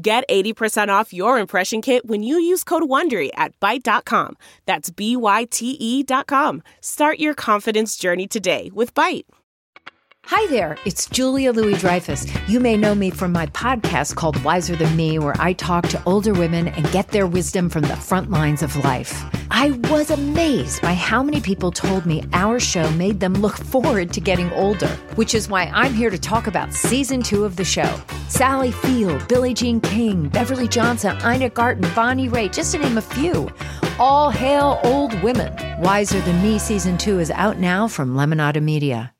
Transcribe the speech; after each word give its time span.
Get 0.00 0.28
80% 0.28 0.88
off 0.90 1.12
your 1.12 1.40
impression 1.40 1.82
kit 1.82 2.06
when 2.06 2.22
you 2.22 2.38
use 2.38 2.62
code 2.62 2.84
WONDERY 2.84 3.30
at 3.34 3.58
Byte.com. 3.58 4.36
That's 4.64 4.90
B-Y-T-E 4.90 6.02
dot 6.04 6.28
com. 6.28 6.62
Start 6.80 7.18
your 7.18 7.34
confidence 7.34 7.96
journey 7.96 8.28
today 8.28 8.70
with 8.72 8.94
Byte. 8.94 9.24
Hi 10.26 10.46
there, 10.50 10.76
it's 10.84 11.08
Julia 11.08 11.52
Louis 11.52 11.76
Dreyfus. 11.78 12.26
You 12.48 12.60
may 12.60 12.76
know 12.76 12.94
me 12.94 13.10
from 13.10 13.32
my 13.32 13.46
podcast 13.46 14.14
called 14.14 14.40
Wiser 14.44 14.76
Than 14.76 14.94
Me, 14.94 15.18
where 15.18 15.34
I 15.40 15.52
talk 15.52 15.88
to 15.88 16.02
older 16.04 16.32
women 16.32 16.68
and 16.68 16.92
get 16.92 17.08
their 17.08 17.26
wisdom 17.26 17.68
from 17.68 17.82
the 17.82 17.96
front 17.96 18.30
lines 18.30 18.62
of 18.62 18.76
life. 18.84 19.24
I 19.60 19.70
was 19.90 20.12
amazed 20.12 20.82
by 20.82 20.94
how 20.94 21.20
many 21.20 21.40
people 21.40 21.72
told 21.72 22.06
me 22.06 22.22
our 22.32 22.60
show 22.60 22.88
made 22.92 23.18
them 23.18 23.34
look 23.34 23.56
forward 23.56 24.12
to 24.12 24.20
getting 24.20 24.52
older, 24.52 24.86
which 25.16 25.34
is 25.34 25.48
why 25.48 25.64
I'm 25.74 25.94
here 25.94 26.10
to 26.10 26.16
talk 26.16 26.46
about 26.46 26.72
season 26.72 27.24
two 27.24 27.44
of 27.44 27.56
the 27.56 27.64
show. 27.64 27.92
Sally 28.28 28.70
Field, 28.70 29.26
Billie 29.26 29.54
Jean 29.54 29.80
King, 29.80 30.28
Beverly 30.28 30.68
Johnson, 30.68 31.16
Ina 31.26 31.48
Garten, 31.48 31.92
Bonnie 31.92 32.28
Raitt, 32.28 32.54
just 32.54 32.70
to 32.70 32.78
name 32.78 32.98
a 32.98 33.02
few. 33.02 33.50
All 33.98 34.30
hail 34.30 34.78
old 34.84 35.20
women. 35.24 35.52
Wiser 35.82 36.20
Than 36.20 36.40
Me 36.40 36.60
season 36.60 36.96
two 36.96 37.18
is 37.18 37.32
out 37.32 37.58
now 37.58 37.88
from 37.88 38.14
Lemonada 38.14 38.62
Media. 38.62 39.12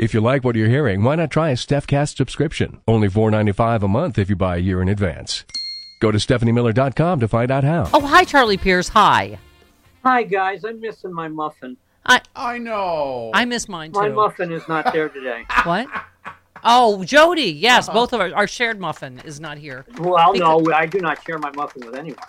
If 0.00 0.12
you 0.12 0.20
like 0.20 0.42
what 0.42 0.56
you're 0.56 0.68
hearing, 0.68 1.04
why 1.04 1.14
not 1.14 1.30
try 1.30 1.50
a 1.50 1.54
StephCast 1.54 2.16
subscription? 2.16 2.80
Only 2.88 3.06
$4.95 3.06 3.84
a 3.84 3.86
month 3.86 4.18
if 4.18 4.28
you 4.28 4.34
buy 4.34 4.56
a 4.56 4.58
year 4.58 4.82
in 4.82 4.88
advance. 4.88 5.44
Go 6.00 6.10
to 6.10 6.18
StephanieMiller.com 6.18 7.20
to 7.20 7.28
find 7.28 7.52
out 7.52 7.62
how. 7.62 7.88
Oh, 7.94 8.04
hi, 8.04 8.24
Charlie 8.24 8.56
Pierce. 8.56 8.88
Hi. 8.88 9.38
Hi 10.06 10.22
guys, 10.22 10.64
I'm 10.64 10.78
missing 10.80 11.12
my 11.12 11.26
muffin. 11.26 11.76
I 12.04 12.20
I 12.36 12.58
know. 12.58 13.32
I 13.34 13.44
miss 13.44 13.68
mine 13.68 13.90
too. 13.90 13.98
My 13.98 14.08
muffin 14.08 14.52
is 14.52 14.62
not 14.68 14.92
there 14.92 15.08
today. 15.08 15.44
What? 15.64 15.88
Oh, 16.62 17.02
Jody. 17.02 17.50
Yes, 17.50 17.88
uh-huh. 17.88 17.98
both 17.98 18.12
of 18.12 18.20
our, 18.20 18.32
our 18.32 18.46
shared 18.46 18.78
muffin 18.78 19.20
is 19.24 19.40
not 19.40 19.58
here. 19.58 19.84
Well, 19.98 20.32
no, 20.34 20.64
I 20.72 20.86
do 20.86 21.00
not 21.00 21.24
share 21.24 21.38
my 21.38 21.50
muffin 21.56 21.84
with 21.84 21.96
anyone. 21.96 22.20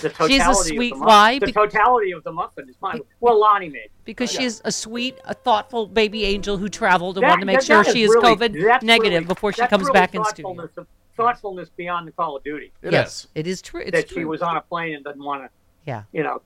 The 0.00 0.08
totality 0.08 0.40
of 0.40 0.46
the 0.46 0.54
sweet- 0.54 0.90
muffin- 0.94 1.06
why? 1.06 1.38
The 1.40 1.46
Be- 1.46 1.52
totality 1.52 2.12
of 2.12 2.24
the 2.24 2.32
muffin 2.32 2.70
is 2.70 2.76
mine. 2.80 3.00
Well, 3.20 3.38
Lonnie 3.38 3.68
made. 3.68 3.90
Because 4.06 4.32
Yeah. 4.32 4.40
she's 4.40 4.62
a 4.64 4.72
sweet, 4.72 5.18
a 5.26 5.34
thoughtful 5.34 5.86
baby 5.86 6.24
angel 6.24 6.56
who 6.56 6.70
traveled 6.70 7.18
and 7.18 7.24
That- 7.24 7.28
wanted 7.32 7.40
to 7.40 7.46
make 7.46 7.56
that- 7.58 7.64
sure 7.66 7.84
that 7.84 7.92
she 7.92 8.02
is 8.02 8.08
really- 8.14 8.34
COVID 8.34 8.82
negative 8.82 9.12
really- 9.12 9.24
before 9.26 9.52
she 9.52 9.66
comes 9.66 9.84
really 9.84 9.92
back 9.92 10.14
in 10.14 10.24
studio. 10.24 10.48
thoughtfulness 10.54 10.76
of- 10.78 10.86
Thoughtfulness 11.18 11.68
beyond 11.76 12.08
the 12.08 12.12
Call 12.12 12.36
of 12.36 12.44
Duty. 12.44 12.72
It 12.82 12.92
yes, 12.92 13.24
is. 13.24 13.28
it 13.34 13.46
is 13.46 13.60
true. 13.60 13.80
It's 13.82 13.90
that 13.92 14.08
true. 14.08 14.22
she 14.22 14.24
was 14.24 14.40
on 14.40 14.56
a 14.56 14.62
plane 14.62 14.94
and 14.94 15.04
doesn't 15.04 15.22
want 15.22 15.42
to, 15.44 15.50
yeah. 15.86 16.02
you 16.12 16.22
know, 16.22 16.42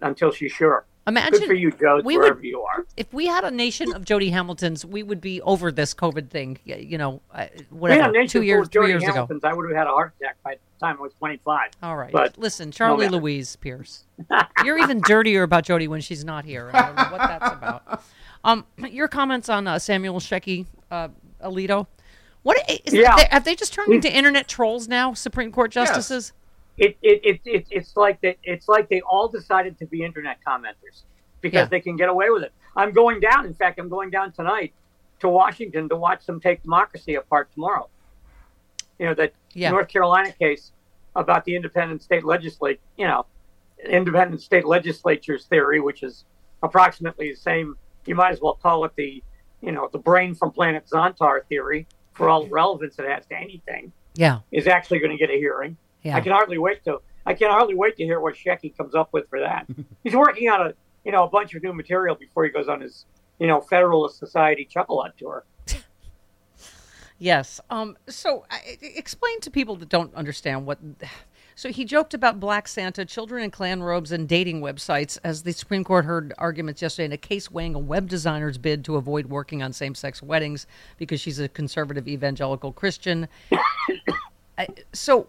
until 0.00 0.32
she's 0.32 0.52
sure. 0.52 0.84
Imagine 1.06 1.40
Good 1.40 1.46
for 1.48 1.54
you, 1.54 1.72
Joe, 1.72 2.00
we 2.04 2.16
wherever 2.16 2.34
would- 2.36 2.44
you 2.44 2.60
are. 2.60 2.84
if 2.96 3.12
we 3.12 3.26
had 3.26 3.42
a 3.44 3.50
nation 3.50 3.92
of 3.94 4.04
Jody 4.04 4.30
Hamiltons, 4.30 4.84
we 4.84 5.02
would 5.02 5.20
be 5.20 5.40
over 5.42 5.72
this 5.72 5.94
COVID 5.94 6.28
thing. 6.28 6.58
You 6.64 6.98
know, 6.98 7.20
uh, 7.34 7.46
We 7.48 7.58
had 7.58 7.66
whatever. 7.70 8.08
a 8.10 8.12
nation 8.12 8.28
Two 8.28 8.42
years, 8.42 8.66
of 8.66 8.72
three 8.72 8.82
Jody 8.92 9.04
years 9.04 9.14
ago. 9.16 9.26
I 9.42 9.52
would 9.54 9.68
have 9.70 9.76
had 9.76 9.86
a 9.86 9.90
heart 9.90 10.12
attack 10.20 10.36
by 10.44 10.52
the 10.54 10.86
time 10.86 10.98
I 10.98 11.02
was 11.02 11.12
25. 11.14 11.70
All 11.82 11.96
right. 11.96 12.12
But 12.12 12.38
Listen, 12.38 12.70
Charlie 12.70 13.06
matter. 13.06 13.16
Louise 13.16 13.56
Pierce. 13.56 14.04
You're 14.64 14.78
even 14.78 15.00
dirtier 15.00 15.42
about 15.42 15.64
Jody 15.64 15.88
when 15.88 16.00
she's 16.02 16.24
not 16.24 16.44
here. 16.44 16.70
I 16.72 16.86
don't 16.86 16.96
know 16.96 17.16
what 17.16 17.18
that's 17.28 17.52
about. 17.54 18.02
Um, 18.44 18.64
your 18.90 19.08
comments 19.08 19.48
on 19.48 19.66
uh, 19.66 19.78
Samuel 19.78 20.20
Shecky 20.20 20.66
uh, 20.90 21.08
Alito. 21.42 21.86
What 22.42 22.58
is 22.84 22.92
Yeah. 22.94 23.16
they, 23.16 23.26
have 23.30 23.44
they 23.44 23.54
just 23.56 23.72
turned 23.72 23.92
into 23.92 24.14
internet 24.14 24.48
trolls 24.48 24.86
now? 24.86 25.12
Supreme 25.14 25.50
Court 25.50 25.70
justices. 25.70 26.32
It, 26.80 26.96
it, 27.02 27.20
it, 27.24 27.40
it 27.44 27.66
it's 27.70 27.96
like 27.96 28.20
they, 28.22 28.36
it's 28.42 28.66
like 28.68 28.88
they 28.88 29.02
all 29.02 29.28
decided 29.28 29.78
to 29.78 29.86
be 29.86 30.02
internet 30.02 30.38
commenters 30.46 31.02
because 31.42 31.58
Yeah. 31.58 31.64
they 31.66 31.80
can 31.80 31.96
get 31.96 32.08
away 32.08 32.30
with 32.30 32.42
it. 32.42 32.52
I'm 32.74 32.92
going 32.92 33.20
down. 33.20 33.44
In 33.46 33.54
fact, 33.54 33.78
I'm 33.78 33.88
going 33.90 34.10
down 34.10 34.32
tonight 34.32 34.72
to 35.20 35.28
Washington 35.28 35.88
to 35.90 35.96
watch 35.96 36.24
them 36.26 36.40
take 36.40 36.62
democracy 36.62 37.14
apart 37.16 37.52
tomorrow. 37.52 37.88
You 38.98 39.06
know 39.06 39.14
that 39.14 39.34
Yeah. 39.52 39.70
North 39.70 39.88
Carolina 39.88 40.32
case 40.32 40.72
about 41.14 41.44
the 41.44 41.54
independent 41.54 42.02
state 42.02 42.24
legislate. 42.24 42.80
You 42.96 43.06
know, 43.06 43.26
independent 43.84 44.40
state 44.40 44.64
legislatures 44.66 45.44
theory, 45.46 45.80
which 45.80 46.02
is 46.02 46.24
approximately 46.62 47.30
the 47.30 47.36
same. 47.36 47.76
You 48.06 48.14
might 48.14 48.32
as 48.32 48.40
well 48.40 48.54
call 48.54 48.84
it 48.86 48.92
the, 48.96 49.22
you 49.60 49.72
know, 49.72 49.88
the 49.92 49.98
brain 49.98 50.34
from 50.34 50.50
planet 50.52 50.86
Zontar 50.90 51.44
theory 51.46 51.86
for 52.14 52.28
all 52.30 52.44
the 52.44 52.50
relevance 52.50 52.98
it 52.98 53.06
has 53.06 53.26
to 53.26 53.36
anything. 53.36 53.92
Yeah. 54.14 54.38
Is 54.50 54.66
actually 54.66 54.98
going 55.00 55.12
to 55.12 55.18
get 55.18 55.30
a 55.30 55.36
hearing. 55.38 55.76
Yeah. 56.02 56.16
I 56.16 56.20
can 56.20 56.32
hardly 56.32 56.58
wait 56.58 56.84
to 56.84 57.00
I 57.26 57.34
can 57.34 57.50
hardly 57.50 57.74
wait 57.74 57.96
to 57.98 58.04
hear 58.04 58.20
what 58.20 58.34
Shecky 58.34 58.76
comes 58.76 58.94
up 58.94 59.10
with 59.12 59.28
for 59.28 59.40
that. 59.40 59.66
He's 60.04 60.14
working 60.16 60.48
on 60.48 60.68
a 60.68 60.74
you 61.04 61.12
know 61.12 61.24
a 61.24 61.28
bunch 61.28 61.54
of 61.54 61.62
new 61.62 61.72
material 61.72 62.14
before 62.14 62.44
he 62.44 62.50
goes 62.50 62.68
on 62.68 62.80
his 62.80 63.04
you 63.38 63.46
know 63.46 63.60
Federalist 63.60 64.18
Society 64.18 64.64
chuckle 64.64 65.02
out 65.02 65.16
tour. 65.18 65.44
Yes. 67.22 67.60
Um. 67.68 67.98
So, 68.08 68.46
I- 68.50 68.78
explain 68.80 69.40
to 69.40 69.50
people 69.50 69.76
that 69.76 69.90
don't 69.90 70.14
understand 70.14 70.64
what. 70.66 70.78
So 71.54 71.68
he 71.68 71.84
joked 71.84 72.14
about 72.14 72.40
Black 72.40 72.66
Santa, 72.66 73.04
children 73.04 73.44
in 73.44 73.50
clan 73.50 73.82
robes, 73.82 74.10
and 74.12 74.26
dating 74.26 74.62
websites 74.62 75.18
as 75.22 75.42
the 75.42 75.52
Supreme 75.52 75.84
Court 75.84 76.06
heard 76.06 76.32
arguments 76.38 76.80
yesterday 76.80 77.04
in 77.04 77.12
a 77.12 77.18
case 77.18 77.50
weighing 77.50 77.74
a 77.74 77.78
web 77.78 78.08
designer's 78.08 78.56
bid 78.56 78.82
to 78.86 78.96
avoid 78.96 79.26
working 79.26 79.62
on 79.62 79.70
same-sex 79.74 80.22
weddings 80.22 80.66
because 80.96 81.20
she's 81.20 81.38
a 81.38 81.48
conservative 81.50 82.08
evangelical 82.08 82.72
Christian. 82.72 83.28
I- 84.58 84.68
so 84.94 85.26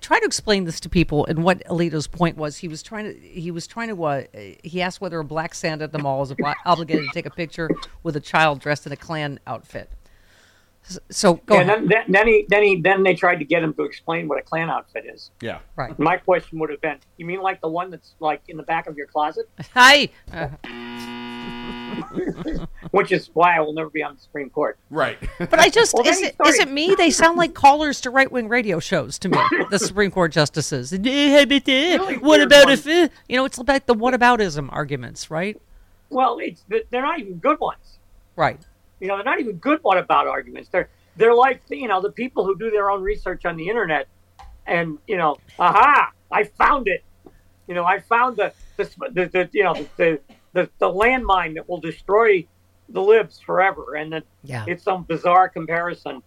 try 0.00 0.18
to 0.18 0.26
explain 0.26 0.64
this 0.64 0.80
to 0.80 0.88
people 0.88 1.24
and 1.26 1.42
what 1.44 1.64
Alito's 1.66 2.06
point 2.06 2.36
was. 2.36 2.58
He 2.58 2.68
was 2.68 2.82
trying 2.82 3.04
to 3.04 3.18
he 3.18 3.50
was 3.50 3.66
trying 3.66 3.88
to 3.88 4.04
uh, 4.04 4.24
he 4.62 4.82
asked 4.82 5.00
whether 5.00 5.18
a 5.18 5.24
black 5.24 5.54
Santa 5.54 5.84
at 5.84 5.92
the 5.92 5.98
mall 5.98 6.22
is 6.22 6.32
obli- 6.32 6.54
obligated 6.66 7.06
to 7.06 7.14
take 7.14 7.26
a 7.26 7.30
picture 7.30 7.70
with 8.02 8.16
a 8.16 8.20
child 8.20 8.60
dressed 8.60 8.86
in 8.86 8.92
a 8.92 8.96
Klan 8.96 9.40
outfit. 9.46 9.90
So 11.10 11.34
go 11.34 11.58
and 11.58 11.70
ahead. 11.70 11.82
then, 11.82 11.88
then 11.88 12.04
then 12.08 12.26
he 12.26 12.46
then 12.48 12.62
he 12.62 12.80
then 12.80 13.02
they 13.04 13.14
tried 13.14 13.36
to 13.36 13.44
get 13.44 13.62
him 13.62 13.72
to 13.74 13.84
explain 13.84 14.28
what 14.28 14.38
a 14.38 14.42
Klan 14.42 14.68
outfit 14.68 15.04
is. 15.06 15.30
Yeah. 15.40 15.60
Right. 15.76 15.96
My 15.98 16.16
question 16.16 16.58
would 16.58 16.70
have 16.70 16.80
been, 16.80 16.98
you 17.16 17.26
mean 17.26 17.40
like 17.40 17.60
the 17.60 17.68
one 17.68 17.90
that's 17.90 18.14
like 18.18 18.42
in 18.48 18.56
the 18.56 18.64
back 18.64 18.88
of 18.88 18.96
your 18.96 19.06
closet? 19.06 19.48
Hi. 19.74 20.08
Uh, 20.32 20.48
Which 22.90 23.12
is 23.12 23.30
why 23.32 23.56
I 23.56 23.60
will 23.60 23.72
never 23.72 23.90
be 23.90 24.02
on 24.02 24.14
the 24.14 24.20
Supreme 24.20 24.50
Court. 24.50 24.78
Right. 24.90 25.18
but 25.38 25.58
I 25.58 25.68
just 25.68 25.94
well, 25.94 26.06
is, 26.06 26.20
it, 26.20 26.36
is 26.44 26.58
it 26.58 26.70
me? 26.70 26.94
They 26.94 27.10
sound 27.10 27.38
like 27.38 27.54
callers 27.54 28.00
to 28.02 28.10
right 28.10 28.30
wing 28.30 28.48
radio 28.48 28.78
shows 28.80 29.18
to 29.20 29.28
me. 29.28 29.38
The 29.70 29.78
Supreme 29.82 30.10
Court 30.10 30.32
justices. 30.32 30.92
Really 30.92 32.16
What 32.18 32.40
about 32.40 32.66
ones. 32.66 32.86
if 32.86 33.10
uh, 33.10 33.12
you 33.28 33.36
know? 33.36 33.44
It's 33.44 33.58
about 33.58 33.86
the 33.86 33.94
what 33.94 34.14
whataboutism 34.14 34.68
arguments, 34.70 35.30
right? 35.30 35.60
Well, 36.10 36.38
it's 36.38 36.64
they're 36.68 37.02
not 37.02 37.18
even 37.18 37.38
good 37.38 37.58
ones. 37.60 37.98
Right. 38.36 38.60
You 39.00 39.08
know, 39.08 39.16
they're 39.16 39.24
not 39.24 39.40
even 39.40 39.56
good 39.56 39.80
what 39.82 39.98
about 39.98 40.26
arguments. 40.26 40.68
They're 40.68 40.88
they're 41.16 41.34
like 41.34 41.62
you 41.70 41.88
know 41.88 42.00
the 42.00 42.12
people 42.12 42.44
who 42.44 42.56
do 42.56 42.70
their 42.70 42.90
own 42.90 43.02
research 43.02 43.44
on 43.44 43.56
the 43.56 43.68
internet, 43.68 44.08
and 44.66 44.98
you 45.06 45.16
know, 45.16 45.38
aha, 45.58 46.10
I 46.30 46.44
found 46.44 46.88
it. 46.88 47.02
You 47.66 47.74
know, 47.74 47.84
I 47.84 48.00
found 48.00 48.36
the 48.36 48.52
the, 48.76 48.84
the, 49.12 49.26
the 49.26 49.50
you 49.52 49.64
know 49.64 49.74
the, 49.74 49.88
the 49.96 50.20
the 50.52 50.68
the 50.78 50.88
landmine 50.88 51.54
that 51.54 51.68
will 51.68 51.80
destroy 51.80 52.46
the 52.88 53.00
libs 53.02 53.40
forever, 53.40 53.94
and 53.96 54.12
that 54.12 54.24
Yeah. 54.44 54.64
it's 54.68 54.82
some 54.84 55.04
bizarre 55.04 55.48
comparison 55.48 56.22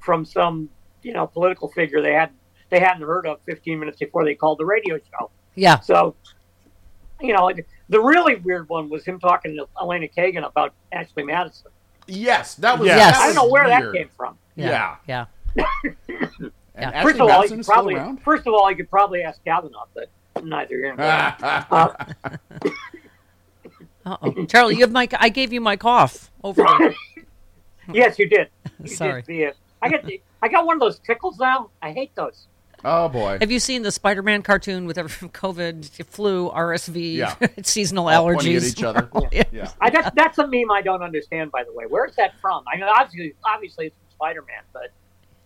from 0.00 0.24
some 0.24 0.68
you 1.02 1.12
know 1.12 1.26
political 1.26 1.68
figure 1.68 2.00
they 2.02 2.12
had 2.12 2.30
they 2.70 2.78
hadn't 2.80 3.02
heard 3.02 3.26
of 3.26 3.38
15 3.46 3.78
minutes 3.78 3.98
before 3.98 4.24
they 4.24 4.34
called 4.34 4.58
the 4.58 4.64
radio 4.64 4.98
show. 4.98 5.30
Yeah. 5.54 5.78
So, 5.80 6.16
you 7.20 7.32
know, 7.32 7.52
the 7.88 8.00
really 8.00 8.36
weird 8.36 8.68
one 8.68 8.88
was 8.88 9.04
him 9.04 9.20
talking 9.20 9.54
to 9.56 9.68
Elena 9.80 10.08
Kagan 10.08 10.44
about 10.46 10.72
Ashley 10.90 11.22
Madison. 11.24 11.70
yes, 12.06 12.54
that 12.56 12.78
was. 12.78 12.86
Yes. 12.88 13.14
that 13.16 13.22
I 13.22 13.26
don't 13.26 13.34
know 13.36 13.48
where 13.52 13.64
weird. 13.64 13.94
that 13.94 13.98
came 13.98 14.08
from. 14.16 14.36
Yeah. 14.56 14.96
Yeah. 15.06 15.26
And 16.76 16.82
Yeah. 16.82 16.90
Ashley 16.90 17.02
First 17.12 17.20
of 17.20 17.20
all, 17.22 17.28
he 17.28 17.34
Madison 17.36 17.62
still 17.62 17.72
probably 17.74 17.94
around? 17.94 18.16
first 18.24 18.46
of 18.48 18.52
all 18.54 18.68
he 18.68 18.74
could 18.74 18.90
probably 18.90 19.22
ask 19.22 19.44
Kavanaugh, 19.44 19.84
but 19.94 20.08
neither 20.42 20.74
here 20.74 20.88
nor 20.88 20.96
there. 20.96 21.36
Uh 21.70 21.94
oh. 24.06 24.44
Charlie, 24.46 24.74
you 24.76 24.80
have 24.82 24.92
my. 24.92 25.08
I 25.18 25.28
gave 25.28 25.52
you 25.52 25.60
my 25.60 25.76
cough 25.76 26.30
over 26.42 26.62
yes, 27.92 28.18
you 28.18 28.28
did. 28.28 28.48
You 28.82 28.88
Sorry. 28.88 29.22
Did 29.22 29.26
the, 29.26 29.46
uh, 29.46 29.52
I 29.82 29.88
got 29.88 30.04
the, 30.04 30.20
I 30.42 30.48
got 30.48 30.66
one 30.66 30.76
of 30.76 30.80
those 30.80 30.98
tickles 30.98 31.38
now. 31.38 31.70
I 31.80 31.92
hate 31.92 32.14
those. 32.14 32.48
oh 32.84 33.08
boy. 33.08 33.38
Have 33.40 33.50
you 33.50 33.58
seen 33.60 33.82
the 33.82 33.92
Spider-Man 33.92 34.42
cartoon 34.42 34.86
with 34.86 34.98
every 34.98 35.28
COVID, 35.30 36.04
flu, 36.06 36.50
RSV, 36.50 37.14
Yeah. 37.14 37.34
seasonal 37.62 38.08
All 38.08 38.26
allergies? 38.26 38.34
pointing 38.34 38.56
at 38.56 38.62
each 38.64 38.82
other. 38.82 39.08
yeah. 39.52 39.70
I 39.80 39.90
that's 39.90 40.10
that's 40.14 40.38
a 40.38 40.46
meme 40.46 40.70
I 40.70 40.82
don't 40.82 41.02
understand. 41.02 41.50
By 41.52 41.64
the 41.64 41.72
way, 41.72 41.84
where 41.88 42.04
is 42.04 42.14
that 42.16 42.32
from? 42.40 42.64
I 42.72 42.76
know 42.76 42.88
obviously 42.94 43.34
obviously 43.44 43.86
it's 43.86 43.96
from 43.96 44.10
Spider 44.10 44.42
Man, 44.42 44.62
but 44.72 44.90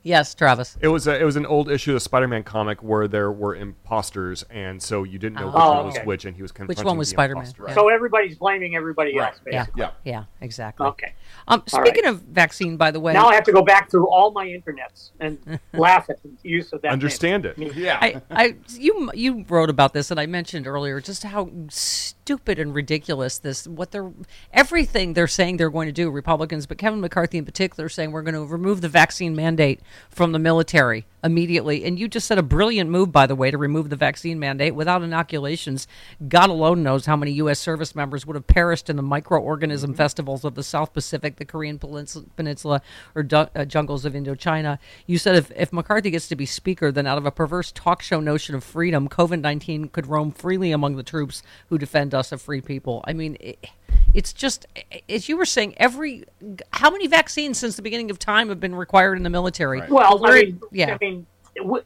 Yes, 0.04 0.34
Travis. 0.34 0.76
It 0.80 0.88
was 0.88 1.06
a, 1.06 1.20
it 1.20 1.24
was 1.24 1.36
an 1.36 1.44
old 1.44 1.70
issue 1.70 1.90
of 1.90 1.94
the 1.96 2.00
Spider-Man 2.00 2.44
comic 2.44 2.82
where 2.82 3.08
there 3.08 3.30
were 3.32 3.54
imposters, 3.54 4.44
and 4.48 4.80
so 4.82 5.02
you 5.02 5.18
didn't 5.18 5.36
know 5.40 5.46
which 5.46 5.54
Oh, 5.56 5.72
one 5.74 5.86
was 5.86 5.96
okay. 5.96 6.04
which, 6.06 6.24
and 6.24 6.36
he 6.36 6.40
was 6.42 6.52
confronting 6.52 6.84
one 6.86 6.96
was 6.96 7.08
the 7.08 7.14
Spider-Man? 7.14 7.42
imposter. 7.44 7.64
Yeah. 7.68 7.74
So 7.74 7.88
everybody's 7.88 8.36
blaming 8.38 8.76
everybody 8.76 9.16
Right. 9.18 9.28
else, 9.32 9.40
Yeah. 9.46 9.62
basically. 9.64 9.80
Yeah. 9.82 9.90
Yeah, 10.04 10.24
exactly. 10.40 10.86
Okay. 10.86 11.14
Um, 11.48 11.62
All 11.72 11.80
speaking 11.82 12.04
right. 12.04 12.14
of 12.14 12.20
vaccine, 12.22 12.76
by 12.76 12.90
the 12.90 13.00
way, 13.00 13.12
Now 13.12 13.26
I 13.26 13.34
have 13.34 13.44
to 13.44 13.52
go 13.52 13.62
back 13.62 13.90
through 13.90 14.08
all 14.08 14.30
my 14.30 14.46
internets 14.46 15.10
and 15.20 15.58
laugh 15.74 16.08
at 16.08 16.22
the 16.22 16.30
use 16.42 16.72
of 16.72 16.80
that. 16.82 16.88
name. 16.88 16.92
Understand 16.94 17.44
it. 17.44 17.58
Yeah. 17.58 17.98
I, 18.00 18.22
I, 18.30 18.54
you, 18.76 19.10
you 19.14 19.44
wrote 19.48 19.68
about 19.68 19.92
this, 19.94 20.10
and 20.10 20.18
I 20.20 20.26
mentioned 20.26 20.66
earlier 20.66 21.00
just 21.00 21.24
how 21.24 21.50
stupid 21.68 22.58
and 22.58 22.74
ridiculous 22.74 23.38
this. 23.38 23.66
What 23.66 23.90
they're 23.90 24.10
everything 24.52 25.14
they're 25.14 25.26
saying 25.26 25.56
they're 25.56 25.70
going 25.70 25.86
to 25.86 25.92
do, 25.92 26.10
Republicans, 26.10 26.66
but 26.66 26.78
Kevin 26.78 27.00
McCarthy 27.00 27.38
in 27.38 27.44
particular, 27.44 27.88
saying 27.88 28.12
we're 28.12 28.22
going 28.22 28.34
to 28.34 28.44
remove 28.44 28.80
the 28.80 28.88
vaccine 28.88 29.34
mandate 29.34 29.80
from 30.08 30.32
the 30.32 30.38
military 30.38 31.06
immediately. 31.22 31.84
And 31.84 31.98
you 31.98 32.08
just 32.08 32.26
said 32.26 32.38
a 32.38 32.42
brilliant 32.42 32.90
move, 32.90 33.10
by 33.10 33.26
the 33.26 33.34
way, 33.34 33.50
to 33.50 33.58
remove 33.58 33.90
the 33.90 33.96
vaccine 33.96 34.38
mandate 34.38 34.74
without 34.74 35.02
inoculations. 35.02 35.86
God 36.28 36.50
alone 36.50 36.82
knows 36.82 37.06
how 37.06 37.16
many 37.16 37.32
U.S. 37.32 37.58
service 37.58 37.94
members 37.94 38.26
would 38.26 38.36
have 38.36 38.46
perished 38.46 38.88
in 38.88 38.96
the 38.96 39.02
microorganism 39.02 39.96
festivals 39.96 40.44
of 40.44 40.54
the 40.54 40.62
South 40.62 40.92
Pacific, 40.92 41.36
the 41.36 41.44
Korean 41.44 41.78
Peninsula, 41.78 42.82
or 43.14 43.22
du- 43.22 43.50
uh, 43.54 43.64
jungles 43.64 44.04
of 44.04 44.12
Indochina. 44.12 44.78
You 45.06 45.18
said 45.18 45.36
if, 45.36 45.50
if 45.56 45.72
McCarthy 45.72 46.10
gets 46.10 46.28
to 46.28 46.36
be 46.36 46.46
speaker, 46.46 46.92
then 46.92 47.06
out 47.06 47.18
of 47.18 47.26
a 47.26 47.30
perverse 47.30 47.72
talk 47.72 48.02
show 48.02 48.20
notion 48.20 48.54
of 48.54 48.64
freedom, 48.64 49.08
COVID 49.08 49.40
19 49.40 49.88
could 49.88 50.06
roam 50.06 50.30
freely 50.30 50.72
among 50.72 50.96
the 50.96 51.02
troops 51.02 51.42
who 51.68 51.78
defend 51.78 52.14
us 52.14 52.32
a 52.32 52.38
free 52.38 52.60
people. 52.60 53.04
I 53.06 53.12
mean, 53.12 53.36
it, 53.40 53.70
it's 54.14 54.32
just, 54.32 54.66
as 55.08 55.28
you 55.28 55.36
were 55.36 55.44
saying, 55.44 55.74
every. 55.76 56.24
How 56.72 56.90
many 56.90 57.06
vaccines 57.06 57.58
since 57.58 57.76
the 57.76 57.82
beginning 57.82 58.10
of 58.10 58.18
time 58.18 58.48
have 58.48 58.60
been 58.60 58.74
required 58.74 59.16
in 59.16 59.22
the 59.22 59.30
military? 59.30 59.82
Well, 59.88 60.24
I 60.26 60.42
mean, 60.42 60.60
yeah. 60.72 60.94
I 60.94 60.98
mean, 61.00 61.26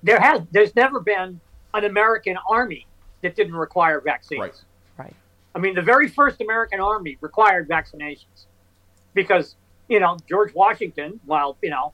there 0.03 0.21
has 0.21 0.43
there's 0.51 0.75
never 0.77 1.01
been 1.01 1.41
an 1.75 1.85
American 1.85 2.39
army 2.49 2.87
that 3.23 3.35
didn't 3.37 3.55
require 3.55 4.01
vaccines. 4.01 4.41
Right. 4.41 4.55
Right. 4.99 5.17
I 5.55 5.59
mean, 5.59 5.75
the 5.75 5.83
very 5.83 6.09
first 6.09 6.41
American 6.41 6.81
army 6.81 7.19
required 7.21 7.69
vaccinations 7.69 8.47
because 9.15 9.57
you 9.89 10.01
know 10.01 10.17
George 10.29 10.55
Washington, 10.55 11.21
while 11.25 11.57
you 11.63 11.71
know, 11.71 11.93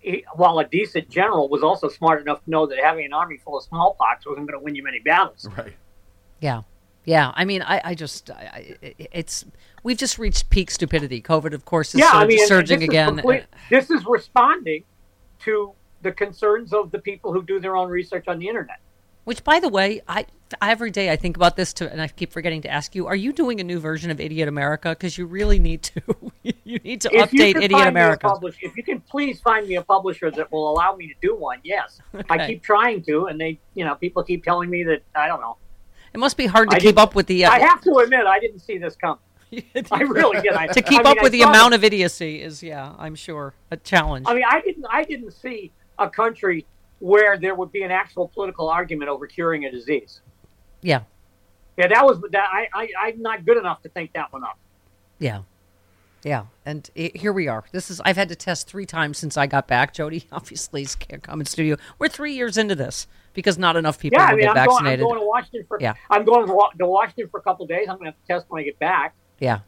he, 0.00 0.24
while 0.34 0.58
a 0.58 0.64
decent 0.64 1.08
general, 1.08 1.48
was 1.48 1.62
also 1.62 1.88
smart 1.88 2.20
enough 2.20 2.44
to 2.44 2.50
know 2.50 2.66
that 2.66 2.78
having 2.78 3.04
an 3.04 3.12
army 3.12 3.36
full 3.36 3.58
of 3.58 3.64
smallpox 3.64 4.26
wasn't 4.26 4.48
going 4.48 4.58
to 4.58 4.64
win 4.64 4.74
you 4.74 4.82
many 4.82 4.98
battles. 4.98 5.48
Right. 5.56 5.74
Yeah. 6.40 6.62
Yeah, 7.08 7.32
I 7.34 7.46
mean, 7.46 7.62
I, 7.62 7.80
I 7.82 7.94
just, 7.94 8.30
I, 8.30 8.76
it's, 8.82 9.46
we've 9.82 9.96
just 9.96 10.18
reached 10.18 10.50
peak 10.50 10.70
stupidity. 10.70 11.22
COVID, 11.22 11.54
of 11.54 11.64
course, 11.64 11.94
is 11.94 12.00
yeah, 12.00 12.10
I 12.12 12.26
mean, 12.26 12.46
surging 12.46 12.80
this 12.80 12.84
is 12.84 12.88
again. 12.90 13.16
complete- 13.16 13.44
this 13.70 13.90
is 13.90 14.04
responding 14.04 14.84
to 15.44 15.72
the 16.02 16.12
concerns 16.12 16.74
of 16.74 16.90
the 16.90 16.98
people 16.98 17.32
who 17.32 17.42
do 17.42 17.60
their 17.60 17.76
own 17.76 17.88
research 17.88 18.28
on 18.28 18.38
the 18.38 18.46
internet. 18.46 18.80
Which, 19.24 19.42
by 19.42 19.58
the 19.58 19.70
way, 19.70 20.02
I 20.06 20.26
every 20.62 20.90
day 20.90 21.10
I 21.10 21.16
think 21.16 21.36
about 21.36 21.56
this 21.56 21.72
too, 21.74 21.86
and 21.86 22.00
I 22.00 22.08
keep 22.08 22.32
forgetting 22.32 22.62
to 22.62 22.70
ask 22.70 22.94
you: 22.94 23.06
Are 23.06 23.16
you 23.16 23.32
doing 23.32 23.60
a 23.60 23.64
new 23.64 23.78
version 23.78 24.10
of 24.10 24.20
Idiot 24.20 24.48
America? 24.48 24.90
Because 24.90 25.18
you 25.18 25.26
really 25.26 25.58
need 25.58 25.82
to. 25.84 26.02
you 26.42 26.78
need 26.78 27.02
to 27.02 27.14
If 27.14 27.30
update 27.30 27.56
Idiot 27.56 27.72
find 27.72 27.94
me 27.94 28.00
a 28.00 28.04
America. 28.04 28.38
if 28.62 28.76
you 28.76 28.82
can 28.82 29.00
please 29.00 29.40
find 29.40 29.66
me 29.68 29.74
a 29.76 29.82
publisher 29.82 30.30
that 30.30 30.50
will 30.50 30.70
allow 30.70 30.96
me 30.96 31.08
to 31.08 31.14
do 31.20 31.34
one, 31.36 31.60
yes. 31.62 32.00
I 32.30 32.46
keep 32.46 32.62
trying 32.62 33.02
to, 33.04 33.26
and 33.26 33.38
they, 33.38 33.58
you 33.74 33.84
know, 33.84 33.94
people 33.94 34.22
keep 34.22 34.44
telling 34.44 34.70
me 34.70 34.82
that 34.84 35.02
I 35.14 35.26
don't 35.26 35.40
know. 35.40 35.56
It 36.14 36.18
must 36.18 36.36
be 36.36 36.46
hard 36.46 36.70
to 36.70 36.76
I 36.76 36.80
keep 36.80 36.98
up 36.98 37.14
with 37.14 37.26
the. 37.26 37.44
Uh, 37.44 37.50
I 37.50 37.58
have 37.60 37.80
to 37.82 37.98
admit, 37.98 38.26
I 38.26 38.38
didn't 38.40 38.60
see 38.60 38.78
this 38.78 38.96
coming. 38.96 39.18
I 39.90 40.02
really 40.02 40.40
did. 40.40 40.52
I, 40.52 40.66
to 40.72 40.82
keep 40.82 41.00
I 41.00 41.02
mean, 41.02 41.18
up 41.18 41.22
with 41.22 41.32
the 41.32 41.42
amount 41.42 41.74
of 41.74 41.84
idiocy 41.84 42.42
is, 42.42 42.62
yeah, 42.62 42.94
I'm 42.98 43.14
sure 43.14 43.54
a 43.70 43.76
challenge. 43.76 44.26
I 44.28 44.34
mean, 44.34 44.44
I 44.48 44.60
didn't. 44.60 44.86
I 44.90 45.04
didn't 45.04 45.32
see 45.32 45.72
a 45.98 46.08
country 46.08 46.66
where 47.00 47.38
there 47.38 47.54
would 47.54 47.72
be 47.72 47.82
an 47.82 47.90
actual 47.90 48.28
political 48.28 48.68
argument 48.68 49.08
over 49.08 49.26
curing 49.26 49.64
a 49.64 49.70
disease. 49.70 50.20
yeah, 50.82 51.02
Yeah, 51.76 51.88
that 51.88 52.04
was 52.04 52.20
that. 52.32 52.48
I, 52.52 52.68
I 52.74 52.88
I'm 53.00 53.22
not 53.22 53.44
good 53.44 53.56
enough 53.56 53.82
to 53.82 53.88
think 53.88 54.12
that 54.14 54.32
one 54.32 54.44
up. 54.44 54.58
yeah, 55.18 55.42
yeah. 56.24 56.44
And 56.66 56.88
i 56.96 57.10
here 57.14 57.32
we 57.32 57.48
are. 57.48 57.64
This 57.72 57.90
is 57.90 58.00
I've 58.04 58.16
had 58.16 58.28
to 58.28 58.36
test 58.36 58.68
three 58.68 58.86
times 58.86 59.18
since 59.18 59.36
I 59.36 59.46
got 59.46 59.66
back. 59.66 59.94
Jody 59.94 60.26
obviously 60.32 60.86
can't 60.98 61.22
come 61.22 61.40
in 61.40 61.46
studio. 61.46 61.76
We're 61.98 62.08
three 62.08 62.34
years 62.34 62.58
into 62.58 62.74
this 62.74 63.06
because 63.34 63.58
not 63.58 63.76
enough 63.76 63.98
people 63.98 64.18
Yeah, 64.18 64.26
I 64.26 64.30
mean, 64.32 64.40
get 64.40 64.56
I'm 64.56 64.66
going, 64.66 64.86
I'm 64.86 65.00
going 65.00 65.20
to 65.20 65.26
Washington 65.26 65.64
for. 65.68 65.78
Yeah. 65.80 65.94
I'm 66.10 66.24
going 66.24 66.46
to 66.46 66.86
Washington 66.86 67.28
for 67.30 67.40
a 67.40 67.42
couple 67.42 67.64
of 67.64 67.68
days. 67.68 67.86
I'm 67.88 67.96
going 67.96 68.10
to 68.10 68.16
have 68.16 68.20
to 68.20 68.26
test 68.26 68.46
when 68.48 68.60
I 68.60 68.64
get 68.64 68.78
back 68.78 69.14
yeah, 69.40 69.60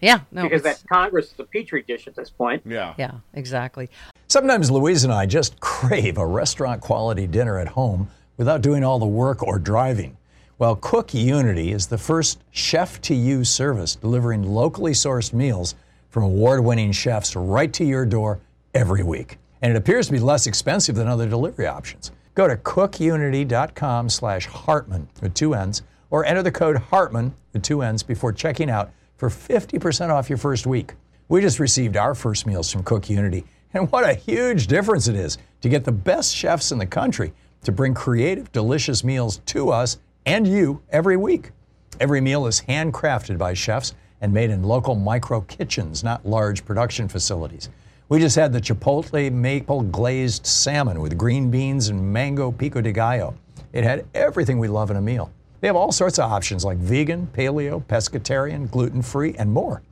yeah. 0.00 0.20
No, 0.30 0.42
because 0.42 0.62
that 0.62 0.82
Congress 0.90 1.32
is 1.32 1.38
a 1.38 1.44
petri 1.44 1.82
dish 1.82 2.06
at 2.06 2.14
this 2.14 2.30
point. 2.30 2.62
Yeah. 2.66 2.94
yeah, 2.98 3.12
exactly. 3.34 3.88
Sometimes 4.28 4.70
Louise 4.70 5.04
and 5.04 5.12
I 5.12 5.26
just 5.26 5.60
crave 5.60 6.18
a 6.18 6.26
restaurant 6.26 6.80
quality 6.80 7.26
dinner 7.26 7.58
at 7.58 7.68
home 7.68 8.10
without 8.36 8.62
doing 8.62 8.84
all 8.84 8.98
the 8.98 9.06
work 9.06 9.42
or 9.42 9.58
driving. 9.58 10.16
Well, 10.58 10.76
Cook 10.76 11.12
Unity 11.12 11.72
is 11.72 11.86
the 11.86 11.98
first 11.98 12.42
chef 12.50 12.98
to 13.02 13.14
you 13.14 13.44
service 13.44 13.94
delivering 13.94 14.42
locally 14.42 14.92
sourced 14.92 15.34
meals 15.34 15.74
from 16.08 16.22
award 16.22 16.64
winning 16.64 16.92
chefs 16.92 17.36
right 17.36 17.70
to 17.74 17.84
your 17.84 18.06
door 18.06 18.40
every 18.72 19.02
week. 19.02 19.36
And 19.60 19.70
it 19.70 19.76
appears 19.76 20.06
to 20.06 20.12
be 20.12 20.18
less 20.18 20.46
expensive 20.46 20.94
than 20.94 21.08
other 21.08 21.28
delivery 21.28 21.66
options. 21.66 22.10
Go 22.34 22.48
to 22.48 22.56
cookunity.com 22.56 24.08
slash 24.08 24.46
Hartmann 24.46 25.10
with 25.20 25.34
two 25.34 25.52
N's 25.52 25.82
or 26.08 26.24
enter 26.24 26.42
the 26.42 26.50
code 26.50 26.78
Hartmann 26.78 27.34
with 27.52 27.62
two 27.62 27.82
N's 27.82 28.02
before 28.02 28.32
checking 28.32 28.70
out 28.70 28.90
for 29.18 29.28
50% 29.28 30.08
off 30.08 30.30
your 30.30 30.38
first 30.38 30.66
week. 30.66 30.94
We 31.28 31.42
just 31.42 31.60
received 31.60 31.98
our 31.98 32.14
first 32.14 32.46
meals 32.46 32.72
from 32.72 32.82
Cook 32.82 33.10
Unity, 33.10 33.44
and 33.74 33.92
what 33.92 34.08
a 34.08 34.14
huge 34.14 34.68
difference 34.68 35.06
it 35.06 35.16
is 35.16 35.36
to 35.60 35.68
get 35.68 35.84
the 35.84 35.92
best 35.92 36.34
chefs 36.34 36.72
in 36.72 36.78
the 36.78 36.86
country 36.86 37.34
to 37.64 37.72
bring 37.72 37.92
creative, 37.92 38.50
delicious 38.52 39.04
meals 39.04 39.42
to 39.46 39.68
us 39.68 39.98
and 40.26 40.46
you 40.46 40.82
every 40.90 41.16
week. 41.16 41.52
Every 42.00 42.20
meal 42.20 42.46
is 42.46 42.60
handcrafted 42.60 43.38
by 43.38 43.54
chefs 43.54 43.94
and 44.20 44.32
made 44.32 44.50
in 44.50 44.62
local 44.62 44.94
micro 44.94 45.40
kitchens, 45.42 46.02
not 46.02 46.26
large 46.26 46.64
production 46.64 47.08
facilities. 47.08 47.70
We 48.08 48.18
just 48.18 48.36
had 48.36 48.52
the 48.52 48.60
Chipotle 48.60 49.32
maple 49.32 49.82
glazed 49.82 50.44
salmon 50.46 51.00
with 51.00 51.16
green 51.16 51.50
beans 51.50 51.88
and 51.88 52.12
mango 52.12 52.52
pico 52.52 52.80
de 52.80 52.92
gallo. 52.92 53.34
It 53.72 53.84
had 53.84 54.06
everything 54.14 54.58
we 54.58 54.68
love 54.68 54.90
in 54.90 54.96
a 54.96 55.00
meal. 55.00 55.30
They 55.60 55.68
have 55.68 55.76
all 55.76 55.92
sorts 55.92 56.18
of 56.18 56.30
options 56.30 56.64
like 56.64 56.78
vegan, 56.78 57.28
paleo, 57.32 57.82
pescatarian, 57.84 58.70
gluten 58.70 59.02
free, 59.02 59.34
and 59.38 59.50
more. 59.50 59.82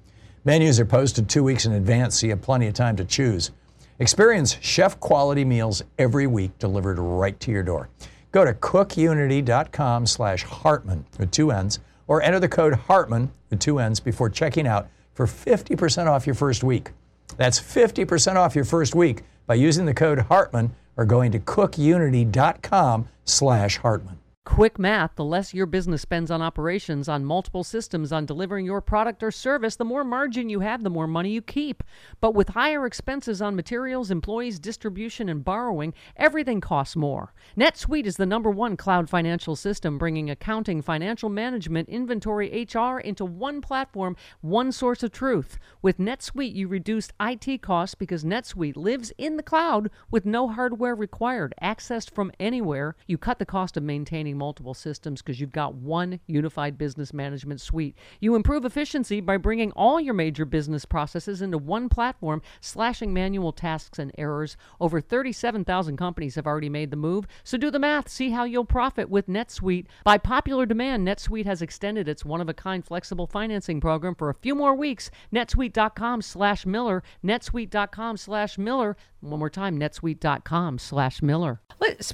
Menus 0.45 0.79
are 0.79 0.85
posted 0.85 1.29
two 1.29 1.43
weeks 1.43 1.65
in 1.65 1.73
advance, 1.73 2.21
so 2.21 2.27
you 2.27 2.33
have 2.33 2.43
plenty 2.43 2.67
of 2.67 2.75
time 2.75 2.97
to 2.97 3.05
choose. 3.05 3.51
Experience 3.99 4.59
chef 4.61 5.01
quality 5.01 5.45
meals 5.45 5.83
every 5.99 6.27
week 6.27 6.57
delivered 6.59 6.99
right 6.99 7.39
to 7.41 7.51
your 7.51 7.63
door. 7.63 7.89
Go 8.35 8.45
to 8.45 8.53
cookunity.com 8.53 10.06
slash 10.06 10.43
Hartmann 10.43 11.06
with 11.20 11.31
two 11.31 11.53
N's 11.53 11.79
or 12.08 12.20
enter 12.20 12.41
the 12.41 12.49
code 12.49 12.75
Hartmann 12.75 13.31
with 13.49 13.61
two 13.61 13.79
N's 13.79 14.01
before 14.01 14.29
checking 14.29 14.67
out 14.67 14.89
for 15.13 15.29
50% 15.29 16.08
off 16.08 16.27
your 16.27 16.35
first 16.35 16.65
week. 16.65 16.91
That's 17.37 17.61
50% 17.61 18.35
off 18.35 18.56
your 18.56 18.65
first 18.65 18.97
week 18.97 19.23
by 19.47 19.55
using 19.55 19.87
the 19.87 19.94
code 19.94 20.19
Hartmann 20.19 20.75
or 20.97 21.05
going 21.05 21.31
to 21.31 21.39
cookunity.com 21.39 23.08
slash 23.25 23.77
Hartmann. 23.77 24.19
Quick 24.46 24.79
math 24.79 25.17
the 25.17 25.24
less 25.24 25.55
your 25.55 25.65
business 25.65 26.03
spends 26.03 26.31
on 26.31 26.43
operations, 26.43 27.08
on 27.08 27.24
multiple 27.24 27.65
systems, 27.65 28.13
on 28.13 28.27
delivering 28.27 28.67
your 28.67 28.82
product 28.82 29.22
or 29.22 29.31
service, 29.31 29.77
the 29.77 29.86
more 29.86 30.05
margin 30.05 30.51
you 30.51 30.60
have, 30.60 30.82
the 30.82 30.91
more 30.91 31.06
money 31.06 31.31
you 31.31 31.41
keep. 31.41 31.82
But 32.20 32.34
with 32.34 32.51
higher 32.51 32.84
expenses 32.84 33.41
on 33.41 33.56
materials, 33.56 34.10
employees, 34.10 34.58
distribution, 34.58 35.31
and 35.31 35.43
borrowing, 35.43 35.94
everything 36.17 36.60
costs 36.60 36.94
more. 36.94 37.32
NetSuite 37.56 38.05
is 38.05 38.19
the 38.19 38.27
number 38.27 38.51
one 38.51 38.77
cloud 38.77 39.08
financial 39.08 39.56
system, 39.56 39.96
bringing 39.96 40.29
accounting, 40.29 40.82
financial 40.82 41.31
management, 41.31 41.89
inventory, 41.89 42.69
HR 42.70 42.98
into 42.98 43.24
one 43.24 43.63
platform, 43.63 44.15
one 44.43 44.72
source 44.72 45.03
of 45.03 45.10
truth. 45.10 45.58
With 45.81 45.96
NetSuite, 45.96 46.55
you 46.55 46.69
reduce 46.69 47.08
IT 47.19 47.63
costs 47.63 47.94
because 47.94 48.24
NetSuite 48.24 48.77
lives 48.77 49.10
in 49.17 49.39
the 49.39 49.43
cloud 49.43 49.91
with 50.10 50.27
no 50.27 50.48
hardware 50.48 50.94
required, 50.94 51.55
accessed 51.63 52.10
from 52.10 52.31
anywhere. 52.39 52.94
You 53.06 53.17
cut 53.17 53.39
the 53.39 53.46
cost 53.46 53.79
of 53.79 53.82
maintaining 53.82 54.33
multiple 54.34 54.74
systems 54.74 55.22
because 55.22 55.41
you've 55.41 55.53
got 55.53 55.74
one 55.74 56.20
unified 56.26 56.76
business 56.76 57.12
management 57.12 57.60
suite. 57.60 57.96
You 58.20 58.34
improve 58.34 58.64
efficiency 58.64 59.20
by 59.20 59.36
bringing 59.36 59.72
all 59.72 60.00
your 60.00 60.14
major 60.14 60.44
business 60.44 60.84
processes 60.84 61.43
into 61.43 61.58
one 61.58 61.88
platform, 61.88 62.43
slashing 62.60 63.12
manual 63.12 63.53
tasks 63.53 63.98
and 63.98 64.12
errors. 64.19 64.56
Over 64.81 65.00
37,000 65.00 65.96
companies 65.96 66.34
have 66.34 66.46
already 66.46 66.69
made 66.69 66.91
the 66.91 66.96
move, 66.96 67.26
so 67.43 67.56
do 67.56 67.70
the 67.70 67.79
math. 67.79 68.08
See 68.08 68.31
how 68.31 68.44
you'll 68.44 68.64
profit 68.64 69.08
with 69.08 69.26
NetSuite. 69.26 69.86
By 70.05 70.19
popular 70.19 70.67
demand, 70.67 71.06
NetSuite 71.06 71.46
has 71.46 71.62
extended 71.62 72.08
its 72.08 72.24
one-of-a-kind 72.24 72.84
flexible 72.84 73.26
financing 73.26 73.81
program 73.81 74.14
for 74.14 74.31
a 74.31 74.34
few 74.34 74.55
more 74.55 74.74
weeks. 74.74 75.10
netsuite.com 75.32 76.22
slash 76.22 76.67
Miller, 76.67 77.03
netsuite.com 77.24 78.17
slash 78.17 78.58
Miller. 78.58 78.96
One 79.25 79.39
more 79.39 79.51
time, 79.51 79.79
netsuite.com 79.79 80.79
slash 80.79 81.23
Miller. 81.23 81.61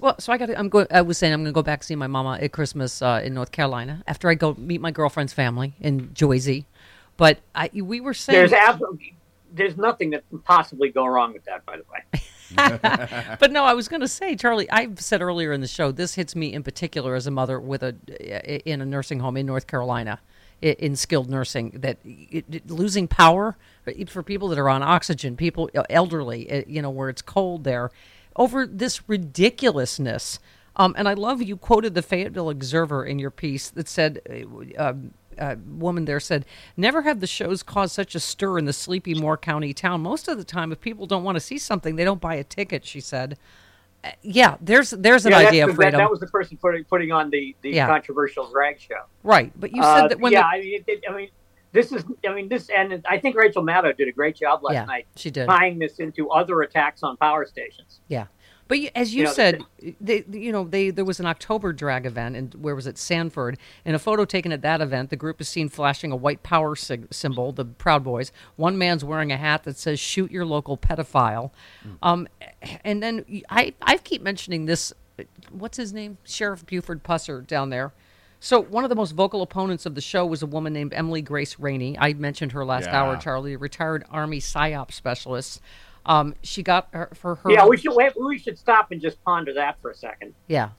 Well, 0.01 0.19
so 0.19 0.33
I 0.33 0.39
got. 0.39 0.51
I'm 0.57 0.69
going. 0.69 0.87
I 0.91 1.03
was 1.03 1.19
saying 1.19 1.33
I'm 1.33 1.41
going 1.41 1.53
to 1.53 1.55
go 1.55 1.63
back 1.63 1.83
see 1.83 1.95
my 1.95 2.07
mama 2.07 2.39
at 2.41 2.53
Christmas 2.53 3.03
uh, 3.03 3.21
in 3.23 3.35
North 3.35 3.53
Carolina 3.53 4.03
after 4.07 4.29
I 4.29 4.35
go 4.35 4.55
meet 4.59 4.81
my 4.81 4.91
girlfriend's 4.91 5.33
family 5.33 5.75
in 5.81 6.09
Joyzy. 6.09 6.65
But 7.17 7.39
I, 7.55 7.71
we 7.75 8.01
were 8.01 8.15
saying, 8.15 8.39
There's 8.39 8.53
absolutely 8.53 9.15
there's 9.53 9.77
nothing 9.77 10.11
that 10.11 10.29
can 10.29 10.39
possibly 10.41 10.91
go 10.91 11.07
wrong 11.07 11.33
with 11.33 11.45
that. 11.45 11.65
By 11.67 11.77
the 11.77 11.85
way, 11.93 12.23
but 13.39 13.53
no, 13.53 13.65
I 13.65 13.75
was 13.75 13.89
going 13.89 14.01
to 14.01 14.09
say, 14.09 14.35
Charlie. 14.35 14.71
I've 14.71 15.01
said 15.01 15.23
earlier 15.23 15.53
in 15.53 15.61
the 15.61 15.69
show, 15.69 15.93
this 15.93 16.15
hits 16.15 16.35
me 16.35 16.53
in 16.53 16.63
particular 16.63 17.15
as 17.15 17.27
a 17.27 17.31
mother 17.31 17.61
with 17.61 17.83
a 17.83 18.69
in 18.69 18.81
a 18.81 18.87
nursing 18.87 19.21
home 19.21 19.37
in 19.37 19.47
North 19.47 19.67
Carolina, 19.67 20.21
i- 20.63 20.77
in 20.79 20.97
skilled 20.97 21.29
nursing. 21.31 21.71
That 21.71 21.99
it, 22.05 22.45
it- 22.51 22.71
losing 22.71 23.09
power 23.09 23.57
for 24.09 24.23
people 24.23 24.49
that 24.49 24.59
are 24.59 24.69
on 24.69 24.83
oxygen, 24.83 25.37
people 25.37 25.71
elderly, 25.89 26.65
you 26.69 26.83
know, 26.83 26.91
where 26.91 27.09
it's 27.09 27.23
cold 27.23 27.65
there, 27.65 27.91
over 28.37 28.67
this 28.67 29.09
ridiculousness. 29.09 30.39
Um, 30.77 30.95
and 30.97 31.09
I 31.09 31.15
love 31.15 31.43
you 31.43 31.57
quoted 31.57 31.95
the 31.95 32.03
Fayetteville 32.03 32.49
Observer 32.51 33.05
in 33.05 33.19
your 33.19 33.31
piece 33.31 33.69
that 33.71 33.89
said. 33.89 34.21
Uh, 34.79 34.83
um, 34.83 35.15
uh, 35.39 35.57
woman 35.67 36.05
there 36.05 36.21
said, 36.21 36.45
"Never 36.77 37.03
have 37.03 37.21
the 37.21 37.27
shows 37.27 37.63
caused 37.63 37.95
such 37.95 38.15
a 38.15 38.21
stir 38.21 38.59
in 38.59 38.67
the 38.67 38.73
sleepy 38.75 39.15
Moore 39.15 39.39
County 39.39 39.73
town. 39.73 40.03
Most 40.03 40.29
of 40.29 40.37
the 40.37 40.45
time, 40.45 40.71
if 40.71 40.81
people 40.83 41.07
don't 41.07 41.25
want 41.25 41.37
to 41.37 41.41
see 41.41 41.57
something, 41.57 41.97
they 41.97 42.05
don't 42.05 42.21
buy 42.21 42.35
a 42.35 42.45
ticket." 42.45 42.85
She 42.85 43.01
said, 43.01 43.39
"Yeah, 44.23 44.57
there's 44.61 44.91
there's 44.91 45.27
an 45.27 45.33
yeah, 45.33 45.39
idea 45.39 45.65
of 45.65 45.69
the- 45.71 45.73
that, 45.73 45.77
freedom, 45.77 45.99
that 45.99 46.11
was 46.11 46.21
the 46.21 46.27
person 46.27 46.57
putting 46.57 46.85
putting 46.85 47.13
on 47.13 47.31
the 47.31 47.55
the 47.63 47.71
Yeah. 47.71 47.87
controversial 47.87 48.51
drag 48.51 48.81
show. 48.81 49.03
right?" 49.23 49.53
But 49.59 49.75
you 49.75 49.83
said 49.83 50.05
Uh, 50.05 50.09
that 50.09 50.21
when 50.21 50.33
yeah, 50.33 50.41
the- 50.43 50.47
I 50.47 50.61
mean, 50.61 50.85
it, 50.87 51.05
I 51.09 51.13
mean, 51.17 51.29
this 51.73 51.93
is, 51.93 52.05
I 52.27 52.35
mean, 52.35 52.49
this, 52.49 52.69
and 52.71 53.05
I 53.09 53.19
think 53.19 53.37
Rachel 53.37 53.63
Maddow 53.63 53.97
did 53.97 54.09
a 54.09 54.13
great 54.13 54.35
job 54.37 54.63
last 54.65 54.75
Yeah, 54.75 54.85
night. 54.87 55.07
she 55.17 55.31
did. 55.31 55.47
tying 55.47 55.79
this 55.79 56.01
into 56.01 56.29
other 56.31 56.63
attacks 56.63 57.03
on 57.03 57.17
power 57.19 57.45
stations. 57.47 58.01
Yeah, 58.09 58.27
but 58.71 58.79
you, 58.81 58.89
as 58.95 59.13
you, 59.13 59.19
You 59.21 59.25
know, 59.27 59.33
said, 59.33 59.63
they, 60.01 60.25
you 60.31 60.53
know, 60.53 60.65
they 60.65 60.89
there 60.91 61.05
was 61.05 61.21
an 61.21 61.27
October 61.27 61.73
drag 61.75 62.07
event, 62.07 62.37
and 62.37 62.55
where 62.55 62.75
was 62.75 62.87
it? 62.87 62.97
Sanford. 62.97 63.59
In 63.85 63.95
a 63.95 63.99
photo 63.99 64.25
taken 64.25 64.53
at 64.53 64.63
that 64.63 64.81
event, 64.81 65.11
the 65.11 65.17
group 65.17 65.41
is 65.41 65.49
seen 65.49 65.69
flashing 65.69 66.13
a 66.13 66.17
white 66.17 66.43
power 66.43 66.77
sig- 66.77 67.13
symbol, 67.13 67.51
the 67.53 67.65
Proud 67.65 68.05
Boys. 68.05 68.31
One 68.57 68.79
man's 68.79 69.05
wearing 69.05 69.33
a 69.33 69.37
hat 69.37 69.65
that 69.65 69.77
says 69.77 69.99
"Shoot 70.01 70.31
your 70.31 70.47
local 70.47 70.79
pedophile," 70.79 71.51
um, 72.03 72.29
and 72.85 73.03
then 73.03 73.25
I 73.51 73.75
I 73.83 73.99
keep 73.99 74.23
mentioning 74.23 74.67
this. 74.67 74.93
What's 75.51 75.77
his 75.77 75.93
name? 75.93 76.17
Sheriff 76.25 76.65
Buford 76.65 77.03
Pusser 77.05 77.47
down 77.47 77.69
there. 77.71 77.93
So 78.43 78.59
one 78.63 78.85
of 78.85 78.89
the 78.89 78.97
most 78.97 79.11
vocal 79.13 79.43
opponents 79.43 79.85
of 79.85 79.95
the 79.95 80.01
show 80.01 80.25
was 80.25 80.43
a 80.43 80.47
woman 80.47 80.73
named 80.73 80.95
Emily 80.95 81.21
Grace 81.21 81.59
Rainey. 81.59 81.99
I 81.99 82.15
mentioned 82.15 82.53
her 82.53 82.65
last 82.65 82.87
Yeah. 82.87 83.03
hour, 83.03 83.17
Charlie, 83.19 83.53
a 83.53 83.59
retired 83.59 84.05
Army 84.11 84.39
psyop 84.41 84.93
specialist. 84.93 85.61
Um, 86.07 86.35
she 86.43 86.63
got 86.63 86.89
her 86.93 87.11
for 87.15 87.37
her. 87.37 87.51
Yeah, 87.51 87.67
we 87.67 87.77
should 87.77 87.95
wait, 87.95 88.13
we 88.21 88.39
should 88.39 88.59
stop 88.59 88.91
and 88.91 89.01
just 89.01 89.23
ponder 89.25 89.53
that 89.55 89.81
for 89.83 89.91
a 89.91 89.95
second. 89.95 90.35
Yeah. 90.49 90.71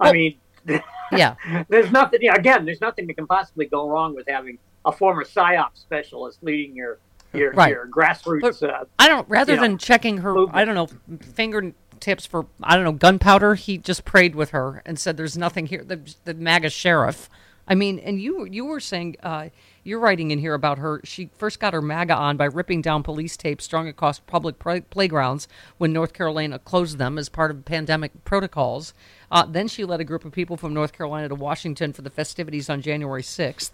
I 0.00 0.04
Well- 0.06 0.12
mean, 0.14 0.38
Yeah. 1.12 1.36
there's 1.68 1.90
nothing. 1.90 2.20
Yeah, 2.22 2.34
again, 2.34 2.64
there's 2.64 2.80
nothing 2.80 3.06
that 3.06 3.14
can 3.14 3.26
possibly 3.26 3.66
go 3.66 3.88
wrong 3.88 4.14
with 4.14 4.26
having 4.28 4.58
a 4.84 4.92
former 4.92 5.24
psyop 5.24 5.70
specialist 5.74 6.38
leading 6.42 6.74
your 6.76 6.98
your, 7.32 7.52
Right. 7.52 7.70
your 7.74 7.86
grassroots. 7.86 8.62
Uh, 8.66 8.84
I 8.98 9.06
don't. 9.08 9.28
Rather 9.28 9.52
you 9.52 9.56
know, 9.56 9.62
than 9.62 9.78
checking 9.78 10.18
her, 10.18 10.32
movement. 10.34 10.56
I 10.56 10.64
don't 10.64 10.74
know, 10.74 10.88
fingertips 11.20 12.26
for 12.26 12.46
I 12.62 12.74
don't 12.74 12.84
know 12.84 12.92
gunpowder. 12.92 13.54
He 13.54 13.78
just 13.78 14.04
prayed 14.04 14.34
with 14.34 14.50
her 14.50 14.82
and 14.86 14.98
said, 14.98 15.16
"There's 15.16 15.36
nothing 15.38 15.66
here." 15.66 15.84
The, 15.84 16.00
the 16.24 16.34
MAGA 16.34 16.70
sheriff. 16.70 17.28
I 17.66 17.74
mean, 17.74 17.98
and 17.98 18.20
you 18.20 18.44
you 18.46 18.64
were 18.64 18.80
saying 18.80 19.16
uh, 19.22 19.48
you're 19.88 19.98
writing 19.98 20.30
in 20.30 20.38
here 20.38 20.54
about 20.54 20.78
her. 20.78 21.00
She 21.02 21.30
first 21.38 21.58
got 21.58 21.72
her 21.72 21.80
MAGA 21.80 22.14
on 22.14 22.36
by 22.36 22.44
ripping 22.44 22.82
down 22.82 23.02
police 23.02 23.36
tapes 23.36 23.64
strung 23.64 23.88
across 23.88 24.18
public 24.20 24.58
play- 24.58 24.82
playgrounds 24.82 25.48
when 25.78 25.92
North 25.92 26.12
Carolina 26.12 26.58
closed 26.58 26.98
them 26.98 27.16
as 27.16 27.28
part 27.28 27.50
of 27.50 27.64
pandemic 27.64 28.12
protocols. 28.24 28.92
Uh, 29.30 29.46
then 29.46 29.66
she 29.66 29.84
led 29.84 30.00
a 30.00 30.04
group 30.04 30.24
of 30.24 30.32
people 30.32 30.56
from 30.58 30.74
North 30.74 30.92
Carolina 30.92 31.28
to 31.28 31.34
Washington 31.34 31.92
for 31.92 32.02
the 32.02 32.10
festivities 32.10 32.68
on 32.68 32.82
January 32.82 33.22
6th. 33.22 33.70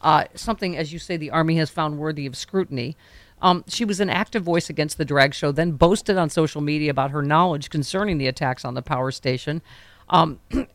Uh, 0.00 0.24
something, 0.34 0.76
as 0.76 0.92
you 0.92 0.98
say, 0.98 1.16
the 1.16 1.30
Army 1.30 1.56
has 1.56 1.70
found 1.70 1.96
worthy 1.96 2.26
of 2.26 2.36
scrutiny. 2.36 2.96
Um, 3.40 3.64
she 3.68 3.84
was 3.84 4.00
an 4.00 4.10
active 4.10 4.42
voice 4.42 4.68
against 4.68 4.98
the 4.98 5.04
drag 5.04 5.32
show, 5.32 5.52
then 5.52 5.72
boasted 5.72 6.16
on 6.16 6.28
social 6.28 6.60
media 6.60 6.90
about 6.90 7.12
her 7.12 7.22
knowledge 7.22 7.70
concerning 7.70 8.18
the 8.18 8.26
attacks 8.26 8.64
on 8.64 8.74
the 8.74 8.82
power 8.82 9.12
station. 9.12 9.62
Um, 10.08 10.40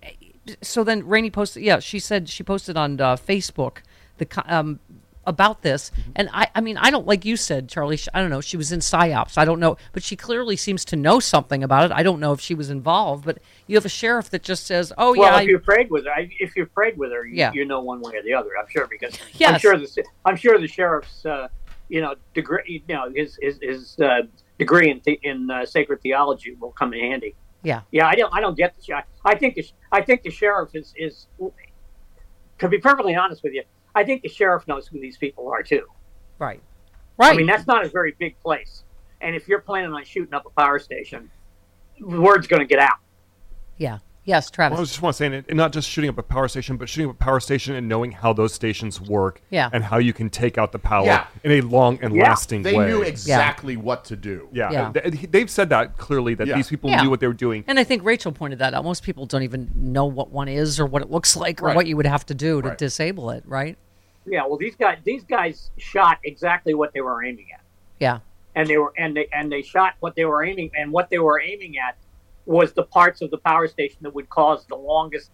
so 0.61 0.83
then 0.83 1.05
Rainey 1.05 1.29
posted, 1.29 1.63
yeah, 1.63 1.79
she 1.79 1.99
said 1.99 2.29
she 2.29 2.43
posted 2.43 2.77
on 2.77 2.99
uh, 2.99 3.15
Facebook 3.15 3.79
the 4.17 4.43
um, 4.47 4.79
about 5.25 5.61
this, 5.61 5.91
and 6.15 6.29
I, 6.31 6.47
I 6.55 6.61
mean, 6.61 6.77
I 6.77 6.89
don't 6.89 7.05
like 7.05 7.25
you 7.25 7.35
said, 7.35 7.67
Charlie. 7.67 7.99
I 8.13 8.21
don't 8.21 8.29
know. 8.29 8.39
She 8.39 8.55
was 8.55 8.71
in 8.71 8.79
psyops. 8.79 9.37
I 9.37 9.43
don't 9.43 9.59
know, 9.59 9.75
but 9.91 10.01
she 10.01 10.15
clearly 10.15 10.55
seems 10.55 10.85
to 10.85 10.95
know 10.95 11.19
something 11.19 11.63
about 11.65 11.91
it. 11.91 11.93
I 11.93 12.01
don't 12.01 12.21
know 12.21 12.31
if 12.31 12.39
she 12.39 12.53
was 12.55 12.69
involved, 12.69 13.25
but 13.25 13.39
you 13.67 13.75
have 13.75 13.83
a 13.85 13.89
sheriff 13.89 14.29
that 14.29 14.41
just 14.43 14.65
says, 14.65 14.93
"Oh 14.97 15.11
well, 15.17 15.23
yeah, 15.31 15.35
if 15.35 15.39
I- 15.39 15.41
you 15.41 15.59
prayed 15.59 15.89
with 15.91 16.05
her, 16.05 16.11
I- 16.11 16.29
if 16.39 16.55
you 16.55 16.65
prayed 16.65 16.97
with 16.97 17.11
her, 17.11 17.25
you, 17.25 17.35
Yeah. 17.35 17.51
you 17.53 17.65
know 17.65 17.81
one 17.81 17.99
way 18.01 18.13
or 18.15 18.23
the 18.23 18.33
other. 18.33 18.51
I'm 18.57 18.69
sure 18.69 18.87
because 18.87 19.17
I'm 19.45 19.59
sure 19.59 19.77
the 19.77 20.03
I'm 20.23 20.37
sure 20.37 20.57
the 20.59 20.67
sheriff's 20.67 21.25
uh, 21.25 21.49
you 21.89 21.99
know 22.01 22.15
degree 22.33 22.83
you 22.87 22.95
know 22.95 23.11
his 23.13 23.37
his, 23.41 23.59
his 23.61 23.99
uh, 23.99 24.21
degree 24.57 24.89
in 24.91 25.01
in 25.23 25.51
uh, 25.51 25.65
sacred 25.65 26.01
theology 26.01 26.55
will 26.59 26.71
come 26.71 26.93
in 26.93 26.99
handy. 27.01 27.35
yeah, 27.63 27.81
Yeah, 27.91 28.07
I 28.07 28.15
don't. 28.15 28.33
I 28.33 28.39
don't 28.39 28.55
get 28.57 28.75
the. 28.77 28.81
sh- 28.81 29.03
I 29.25 29.35
think 29.35 29.55
the. 29.55 29.69
I 29.91 30.01
think 30.01 30.23
the 30.23 30.29
sheriff 30.31 30.69
is 30.73 30.93
is. 30.95 31.27
To 32.59 32.67
be 32.67 32.79
perfectly 32.79 33.15
honest 33.15 33.43
with 33.43 33.53
you, 33.53 33.63
I 33.97 34.03
think 34.03 34.21
the 34.21 34.29
sheriff 34.29 34.67
knows 34.67 34.87
who 34.87 34.99
these 34.99 35.17
people 35.17 35.49
are 35.49 35.63
too. 35.63 35.85
right, 36.39 36.61
right." 37.17 37.33
I 37.33 37.37
mean, 37.37 37.47
that's 37.47 37.67
not 37.67 37.85
a 37.85 37.89
very 37.89 38.15
big 38.19 38.39
place, 38.39 38.83
and 39.21 39.35
if 39.35 39.47
you're 39.47 39.61
planning 39.61 39.91
on 39.93 40.03
shooting 40.05 40.33
up 40.33 40.45
a 40.45 40.49
power 40.61 40.79
station, 40.79 41.29
word's 41.99 42.47
going 42.47 42.61
to 42.61 42.67
get 42.67 42.79
out. 42.79 42.97
yeah, 43.77 43.99
yes, 44.23 44.49
Travis. 44.51 44.71
Well, 44.75 44.79
I 44.79 44.81
was 44.81 44.89
just 44.89 45.01
want 45.01 45.13
to 45.15 45.17
say, 45.17 45.25
and 45.27 45.45
and 45.47 45.57
not 45.57 45.71
just 45.73 45.89
shooting 45.89 46.09
up 46.09 46.17
a 46.17 46.23
power 46.23 46.47
station, 46.47 46.77
but 46.77 46.89
shooting 46.89 47.09
up 47.09 47.15
a 47.15 47.23
power 47.23 47.39
station 47.39 47.73
and 47.75 47.87
knowing 47.89 48.11
how 48.11 48.33
those 48.33 48.53
stations 48.53 49.01
work, 49.01 49.41
Yeah. 49.49 49.69
and 49.73 49.83
how 49.83 49.97
you 49.97 50.13
can 50.13 50.29
take 50.29 50.57
out 50.57 50.71
the 50.71 50.79
power 50.79 51.05
Yeah. 51.05 51.25
in 51.43 51.51
a 51.51 51.61
long 51.61 51.97
and 52.01 52.15
Yeah. 52.15 52.23
lasting 52.23 52.61
They 52.63 52.73
way. 52.75 52.85
They 52.85 52.91
knew 52.91 53.01
exactly 53.01 53.77
what 53.77 54.05
to 54.05 54.15
do. 54.15 54.47
yeah, 54.51 54.71
Yeah. 54.93 55.09
They've 55.29 55.49
said 55.49 55.69
that 55.69 55.97
clearly 55.97 56.33
that 56.35 56.47
Yeah. 56.47 56.55
these 56.55 56.67
people 56.69 56.89
Yeah. 56.89 57.01
knew 57.01 57.09
what 57.09 57.19
they 57.19 57.27
were 57.27 57.33
doing. 57.33 57.63
And 57.67 57.79
I 57.79 57.83
think 57.83 58.03
Rachel 58.03 58.31
pointed 58.31 58.59
that 58.59 58.73
out. 58.75 58.83
Most 58.83 59.01
people 59.03 59.25
don't 59.25 59.43
even 59.43 59.71
know 59.75 60.05
what 60.05 60.29
one 60.31 60.47
is 60.47 60.79
or 60.79 60.85
what 60.85 61.01
it 61.01 61.09
looks 61.09 61.35
like 61.35 61.61
or 61.61 61.67
Right. 61.67 61.75
what 61.75 61.87
you 61.87 61.95
would 61.97 62.05
have 62.07 62.25
to 62.27 62.35
do 62.35 62.61
to 62.61 62.69
Right. 62.69 62.77
disable 62.77 63.29
it, 63.31 63.43
right? 63.47 63.77
Yeah, 64.29 64.45
well, 64.45 64.57
these 64.57 64.75
guys 64.75 64.97
these 65.03 65.23
guys 65.23 65.71
shot 65.77 66.17
exactly 66.23 66.73
what 66.73 66.93
they 66.93 67.01
were 67.01 67.23
aiming 67.23 67.47
at, 67.53 67.61
Yeah. 67.99 68.19
and 68.55 68.67
they 68.67 68.77
were 68.77 68.93
and 68.97 69.15
they 69.15 69.27
and 69.33 69.51
they 69.51 69.61
shot 69.61 69.93
what 70.01 70.15
they 70.15 70.25
were 70.25 70.43
aiming 70.43 70.71
and 70.77 70.91
what 70.91 71.09
they 71.09 71.19
were 71.19 71.39
aiming 71.41 71.77
at 71.77 71.95
was 72.45 72.73
the 72.73 72.83
parts 72.83 73.21
of 73.21 73.31
the 73.31 73.37
power 73.37 73.67
station 73.67 73.97
that 74.01 74.13
would 74.13 74.29
cause 74.29 74.65
the 74.67 74.75
longest 74.75 75.31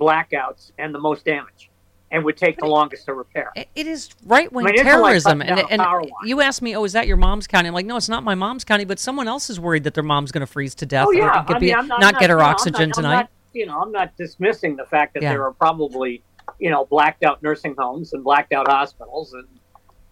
blackouts 0.00 0.72
and 0.78 0.94
the 0.94 0.98
most 0.98 1.24
damage, 1.24 1.70
and 2.10 2.24
would 2.24 2.36
take 2.36 2.58
the 2.58 2.66
longest 2.66 3.06
to 3.06 3.14
repair. 3.14 3.50
It- 3.56 3.68
is 3.74 4.10
right 4.26 4.52
wing 4.52 4.66
I 4.66 4.68
mean, 4.70 4.74
it's 4.80 4.84
like 4.84 4.92
terrorism. 4.94 5.42
And, 5.42 5.60
and 5.70 6.10
you 6.24 6.40
asked 6.40 6.60
me, 6.62 6.76
oh, 6.76 6.84
is 6.84 6.92
that 6.92 7.06
your 7.06 7.16
mom's 7.16 7.46
county? 7.46 7.68
I'm 7.68 7.74
like, 7.74 7.86
no, 7.86 7.96
it's 7.96 8.08
not 8.08 8.22
my 8.24 8.34
mom's 8.34 8.64
county, 8.64 8.84
but 8.84 8.98
someone 8.98 9.28
else 9.28 9.48
is 9.50 9.58
worried 9.58 9.84
that 9.84 9.94
their 9.94 10.02
mom's 10.04 10.32
going 10.32 10.40
to 10.40 10.46
freeze 10.46 10.74
to 10.76 10.86
death 10.86 11.06
Oh 11.06 11.10
or 11.10 11.14
yeah, 11.14 11.42
could 11.44 11.56
I 11.56 11.58
be- 11.58 11.66
mean, 11.66 11.76
I'm 11.76 11.88
not, 11.88 12.00
not 12.00 12.18
get 12.20 12.30
her 12.30 12.40
I'm 12.42 12.50
oxygen 12.50 12.88
not- 12.90 12.94
tonight. 12.94 13.14
not- 13.16 13.30
you 13.54 13.64
know, 13.66 13.80
I'm 13.80 13.90
not 13.92 14.14
dismissing 14.18 14.76
the 14.76 14.84
fact 14.84 15.14
that 15.14 15.22
Yeah. 15.22 15.30
there 15.32 15.44
are 15.44 15.52
probably, 15.52 16.22
you 16.58 16.70
know, 16.70 16.84
blacked 16.86 17.22
out 17.24 17.42
nursing 17.42 17.74
homes 17.78 18.12
and 18.12 18.24
blacked 18.24 18.52
out 18.52 18.68
hospitals 18.68 19.32
and, 19.34 19.46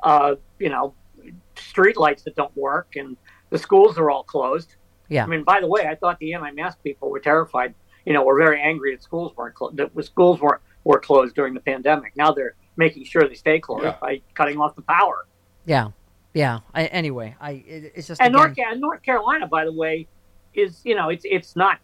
uh, 0.03 0.35
you 0.59 0.69
know, 0.69 0.95
street 1.57 1.97
lights 1.97 2.23
that 2.25 2.37
don't 2.37 2.55
work 2.57 2.97
and 2.97 3.17
the 3.51 3.59
schools 3.59 3.97
are 3.99 4.11
all 4.11 4.25
closed. 4.25 4.77
yeah. 5.09 5.25
I 5.25 5.27
mean, 5.27 5.45
by 5.45 5.61
the 5.61 5.67
way, 5.69 5.87
I 5.87 5.95
thought 5.95 6.19
the 6.19 6.35
anti-mask 6.35 6.83
people 6.83 7.11
were 7.11 7.21
terrified. 7.21 7.75
You 8.05 8.13
know, 8.13 8.23
were 8.25 8.37
very 8.37 8.61
angry 8.61 8.95
that 8.95 9.03
schools 9.03 9.33
weren't 9.37 9.55
clo- 9.55 9.71
that 9.75 9.91
schools 10.05 10.41
weren't 10.41 10.61
were 10.85 10.99
closed 11.01 11.35
during 11.35 11.55
the 11.55 11.61
pandemic. 11.61 12.13
Now 12.17 12.33
they're 12.33 12.55
making 12.77 13.05
sure 13.05 13.27
they 13.27 13.35
stay 13.35 13.61
closed 13.61 13.85
Yeah. 13.85 13.97
by 14.01 14.21
cutting 14.35 14.59
off 14.59 14.77
the 14.77 14.83
power. 14.83 15.27
yeah. 15.65 15.89
Yeah. 16.35 16.59
I, 16.75 16.87
anyway, 16.87 17.37
I 17.41 17.53
it, 17.67 17.93
it's 17.95 18.09
just 18.09 18.21
And 18.21 18.35
again, 18.35 18.81
North, 18.81 18.81
North 18.81 19.03
Carolina, 19.03 19.47
by 19.47 19.65
the 19.65 19.73
way, 19.73 20.09
is 20.53 20.81
you 20.85 20.95
know 20.97 21.09
it's 21.09 21.25
it's 21.25 21.55
not 21.55 21.79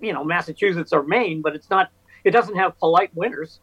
you 0.00 0.12
know 0.12 0.24
Massachusetts 0.24 0.92
or 0.92 1.04
Maine, 1.04 1.40
but 1.40 1.54
it's 1.54 1.70
not. 1.70 1.90
It 2.24 2.32
doesn't 2.32 2.56
have 2.56 2.76
polite 2.78 3.14
winters. 3.14 3.60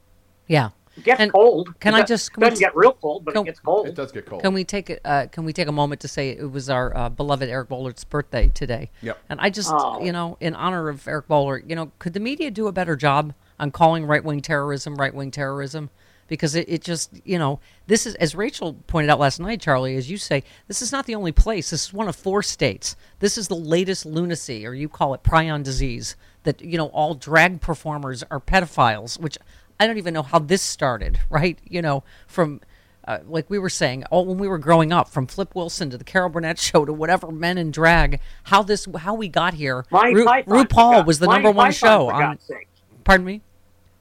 Yeah. 0.47 0.69
It 0.95 1.03
gets 1.03 1.19
And 1.21 1.31
cold. 1.31 1.79
can 1.79 1.93
It 1.93 1.97
I 1.97 2.01
just- 2.03 2.33
can 2.33 2.41
doesn't 2.41 2.55
t- 2.57 2.63
get 2.63 2.75
real 2.75 2.93
cold, 2.93 3.23
but 3.23 3.35
can- 3.35 3.43
it 3.43 3.45
gets 3.45 3.59
cold. 3.59 3.87
It 3.87 3.93
does 3.93 4.11
get 4.11 4.25
cold. 4.25 4.41
Can 4.41 4.53
we 4.53 4.63
take 4.63 4.89
it? 4.89 4.99
Uh, 5.05 5.27
can 5.31 5.45
we 5.45 5.53
take 5.53 5.67
a 5.67 5.71
moment 5.71 6.01
to 6.01 6.07
say 6.07 6.29
it 6.31 6.51
was 6.51 6.71
our 6.71 6.95
uh, 6.97 7.09
beloved 7.09 7.47
Eric 7.47 7.69
Boehlert's 7.69 8.03
birthday 8.03 8.47
today? 8.47 8.89
Yep. 9.03 9.17
And 9.29 9.39
I 9.39 9.51
just, 9.51 9.71
Oh. 9.71 10.03
you 10.03 10.11
know, 10.11 10.37
in 10.39 10.55
honor 10.55 10.89
of 10.89 11.07
Eric 11.07 11.27
Boehlert, 11.27 11.69
you 11.69 11.75
know, 11.75 11.91
could 11.99 12.13
the 12.13 12.19
media 12.19 12.49
do 12.49 12.65
a 12.67 12.71
better 12.71 12.95
job 12.95 13.33
on 13.59 13.69
calling 13.69 14.05
right 14.05 14.23
wing 14.23 14.41
terrorism 14.41 14.95
right 14.95 15.13
wing 15.13 15.29
terrorism? 15.29 15.91
Because 16.27 16.55
it, 16.55 16.67
it 16.67 16.81
just, 16.83 17.11
you 17.23 17.37
know, 17.37 17.59
this 17.85 18.05
is, 18.07 18.15
as 18.15 18.33
Rachel 18.35 18.73
pointed 18.87 19.09
out 19.11 19.19
last 19.19 19.39
night, 19.39 19.61
Charlie, 19.61 19.95
as 19.95 20.09
you 20.09 20.17
say, 20.17 20.43
this 20.67 20.81
is 20.81 20.91
not 20.91 21.05
the 21.05 21.15
only 21.15 21.31
place. 21.31 21.69
This 21.69 21.85
is 21.85 21.93
one 21.93 22.09
of 22.09 22.15
four 22.17 22.41
states. 22.43 22.95
This 23.19 23.37
is 23.37 23.47
the 23.47 23.55
latest 23.55 24.03
lunacy, 24.05 24.65
or 24.65 24.73
you 24.73 24.89
call 24.89 25.13
it 25.13 25.21
prion 25.23 25.63
disease, 25.63 26.15
that, 26.43 26.59
you 26.61 26.77
know, 26.77 26.87
all 26.87 27.13
drag 27.13 27.61
performers 27.61 28.23
are 28.31 28.41
pedophiles, 28.41 29.17
which 29.19 29.37
I 29.79 29.87
don't 29.87 29.97
even 29.97 30.13
know 30.13 30.23
how 30.23 30.39
this 30.39 30.61
started, 30.61 31.19
right? 31.29 31.59
You 31.65 31.81
know, 31.81 32.03
from 32.27 32.61
uh, 33.07 33.19
like 33.25 33.49
we 33.49 33.57
were 33.57 33.69
saying, 33.69 34.03
all 34.11 34.25
when 34.25 34.37
we 34.37 34.47
were 34.49 34.57
growing 34.57 34.91
up, 34.91 35.07
from 35.07 35.27
Flip 35.27 35.55
Wilson 35.55 35.89
to 35.91 35.97
the 35.97 36.03
Carol 36.03 36.29
Burnett 36.29 36.59
show 36.59 36.83
to 36.85 36.91
whatever 36.91 37.31
men 37.31 37.57
in 37.57 37.71
drag, 37.71 38.19
how 38.43 38.63
this 38.63 38.87
how 38.97 39.13
we 39.13 39.27
got 39.29 39.53
here. 39.53 39.85
Monty 39.91 40.15
Ru- 40.15 40.25
Python, 40.25 40.53
RuPaul 40.65 40.91
God- 40.97 41.07
was 41.07 41.19
the 41.19 41.25
Monty 41.27 41.43
number 41.43 41.55
one 41.55 41.67
Python, 41.67 41.89
show 41.89 42.07
for 42.09 42.13
on. 42.15 42.21
God's 42.21 42.43
sake. 42.45 42.67
Pardon 43.03 43.25
me. 43.25 43.41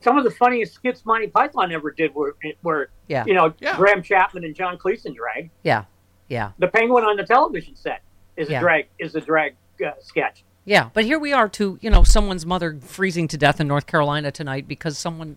Some 0.01 0.19
of 0.19 0.25
the 0.25 0.31
funniest 0.31 0.75
skits 0.75 1.05
Monty 1.05 1.27
Python 1.29 1.73
ever 1.73 1.91
did 1.91 2.15
were 2.15 2.37
were 2.63 2.91
Yeah. 3.09 3.25
you 3.27 3.35
know 3.35 3.55
Yeah. 3.61 3.77
Graham 3.77 4.03
Chapman 4.03 4.45
and 4.45 4.55
John 4.55 4.77
Cleese 4.79 5.07
in 5.07 5.15
drag. 5.15 5.51
Yeah, 5.63 5.85
Yeah. 6.29 6.51
The 6.59 6.69
penguin 6.69 7.05
on 7.05 7.17
the 7.17 7.25
television 7.25 7.77
set 7.77 8.03
is 8.37 8.49
Yeah. 8.51 8.59
a 8.59 8.61
drag 8.61 8.87
is 8.99 9.15
a 9.15 9.21
drag 9.21 9.55
uh, 9.85 9.91
sketch. 10.01 10.43
Yeah, 10.65 10.91
but 10.95 11.05
here 11.05 11.19
we 11.21 11.33
are 11.33 11.49
to 11.51 11.79
you 11.81 11.91
know 11.91 12.03
someone's 12.03 12.45
mother 12.45 12.77
freezing 12.81 13.29
to 13.29 13.37
death 13.39 13.61
in 13.61 13.69
North 13.69 13.87
Carolina 13.87 14.33
tonight 14.33 14.67
because 14.67 14.99
someone 14.99 15.37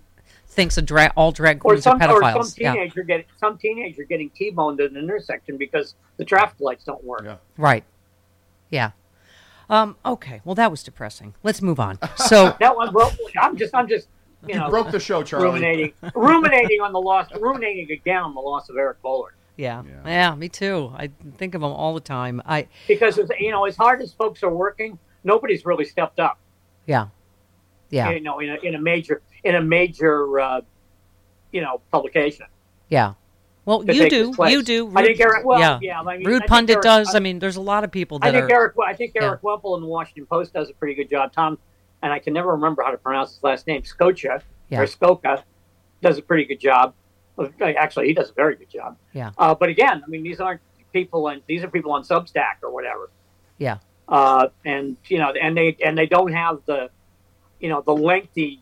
thinks 0.50 0.78
a 0.78 0.82
drag 0.82 1.12
all 1.16 1.32
drag 1.32 1.58
Or 1.64 1.72
queens 1.72 1.84
some 1.84 2.02
are 2.02 2.10
or 2.12 2.22
pedophiles. 2.22 2.46
some 2.46 2.54
yeah, 2.58 2.74
teenager 2.74 3.04
getting 3.04 3.26
some 3.38 3.58
teenager 3.58 4.04
getting 4.04 4.30
T-boned 4.32 4.82
at 4.82 4.92
an 4.92 4.98
intersection 4.98 5.58
because 5.58 5.96
the 6.18 6.26
traffic 6.26 6.60
lights 6.60 6.84
don't 6.84 7.04
work. 7.04 7.22
Yeah. 7.24 7.38
right. 7.58 7.84
Yeah. 8.70 8.92
Um, 9.70 9.96
okay, 10.04 10.42
well 10.44 10.56
that 10.56 10.72
was 10.72 10.82
depressing. 10.84 11.36
Let's 11.44 11.62
move 11.62 11.80
on. 11.80 12.00
So 12.18 12.56
That 12.60 12.76
one, 12.76 12.94
well, 12.94 13.12
I'm 13.40 13.56
just 13.58 13.74
I'm 13.76 13.88
just 13.88 14.08
you, 14.48 14.56
You 14.56 14.60
know 14.60 14.70
broke 14.70 14.90
the 14.92 15.00
show, 15.00 15.22
Charlie. 15.24 15.46
ruminating 15.46 15.94
ruminating 16.16 16.82
on 16.82 16.92
the 16.94 17.00
loss 17.02 17.28
ruminating 17.40 17.92
again 17.92 18.18
on 18.24 18.34
the 18.34 18.42
loss 18.42 18.70
of 18.70 18.78
Eric 18.78 19.02
Boehlert. 19.04 19.32
yeah, 19.58 19.84
Yeah. 19.84 19.92
yeah, 20.06 20.36
me 20.36 20.50
too. 20.50 20.92
I 20.96 21.10
think 21.38 21.54
of 21.56 21.62
him 21.62 21.70
all 21.72 21.94
the 21.94 22.00
time. 22.02 22.42
I 22.46 22.68
because 22.88 23.18
it's, 23.20 23.30
you 23.40 23.52
know 23.52 23.66
as 23.66 23.76
hard 23.78 24.02
as 24.02 24.14
folks 24.14 24.42
are 24.44 24.50
working, 24.50 24.98
nobody's 25.24 25.66
really 25.66 25.86
stepped 25.86 26.20
up. 26.20 26.40
yeah, 26.88 27.08
yeah, 27.92 28.10
You 28.12 28.22
know, 28.22 28.40
in 28.40 28.50
a, 28.50 28.56
in 28.64 28.76
a 28.76 28.80
major 28.82 29.22
in 29.44 29.56
a 29.56 29.62
major 29.62 30.40
uh, 30.40 30.62
you 31.52 31.62
know 31.62 31.82
publication. 31.92 32.48
yeah. 32.90 33.14
Well, 33.66 33.86
you 33.86 34.10
do, 34.10 34.34
you 34.50 34.64
do. 34.64 34.92
I 34.96 35.04
think 35.04 35.20
Rude- 35.20 35.22
Eric. 35.22 35.46
Well, 35.46 35.60
yeah, 35.60 35.78
yeah. 35.82 36.02
I 36.02 36.18
mean, 36.18 36.26
Rude 36.26 36.40
think 36.40 36.50
pundit 36.50 36.74
Eric- 36.78 36.84
does. 36.84 37.14
I, 37.14 37.18
I 37.18 37.20
mean, 37.20 37.38
there's 37.38 37.58
a 37.58 37.62
lot 37.62 37.84
of 37.84 37.92
people 37.92 38.18
I 38.22 38.32
think 38.32 38.46
are. 38.50 38.52
Eric. 38.52 38.74
I 38.84 38.94
think 38.96 39.12
yeah. 39.14 39.26
Erik 39.26 39.44
Wemple 39.44 39.76
in 39.76 39.82
the 39.82 39.88
Washington 39.88 40.26
Post 40.26 40.54
does 40.54 40.72
a 40.72 40.74
pretty 40.74 40.96
good 40.96 41.08
job. 41.08 41.34
Tom, 41.34 41.60
and 42.02 42.12
I 42.12 42.18
can 42.18 42.34
never 42.34 42.52
remember 42.54 42.82
how 42.82 42.90
to 42.90 42.98
pronounce 42.98 43.36
his 43.36 43.44
last 43.44 43.68
name. 43.68 43.84
Scotia 43.84 44.42
Yeah. 44.70 44.80
or 44.82 44.86
Scocca 44.88 45.44
does 46.02 46.18
a 46.18 46.22
pretty 46.24 46.46
good 46.46 46.60
job. 46.60 46.96
Actually, 47.62 48.08
he 48.08 48.14
does 48.14 48.32
a 48.32 48.34
very 48.34 48.56
good 48.56 48.72
job. 48.72 48.98
Yeah. 49.14 49.32
Uh, 49.38 49.54
but 49.54 49.70
again, 49.70 50.02
I 50.04 50.10
mean, 50.10 50.24
these 50.24 50.40
aren't 50.40 50.62
people, 50.92 51.28
and 51.28 51.44
these 51.46 51.64
are 51.64 51.70
people 51.70 51.92
on 51.92 52.02
Substack 52.04 52.64
or 52.64 52.72
whatever. 52.72 53.12
Yeah. 53.60 53.78
Uh, 54.08 54.48
and 54.66 54.98
you 55.10 55.20
know, 55.20 55.30
and 55.32 55.56
they 55.56 55.78
and 55.86 55.96
they 55.96 56.08
don't 56.08 56.34
have 56.34 56.62
the, 56.66 56.90
you 57.60 57.70
know, 57.70 57.82
the 57.82 57.94
lengthy 57.94 58.62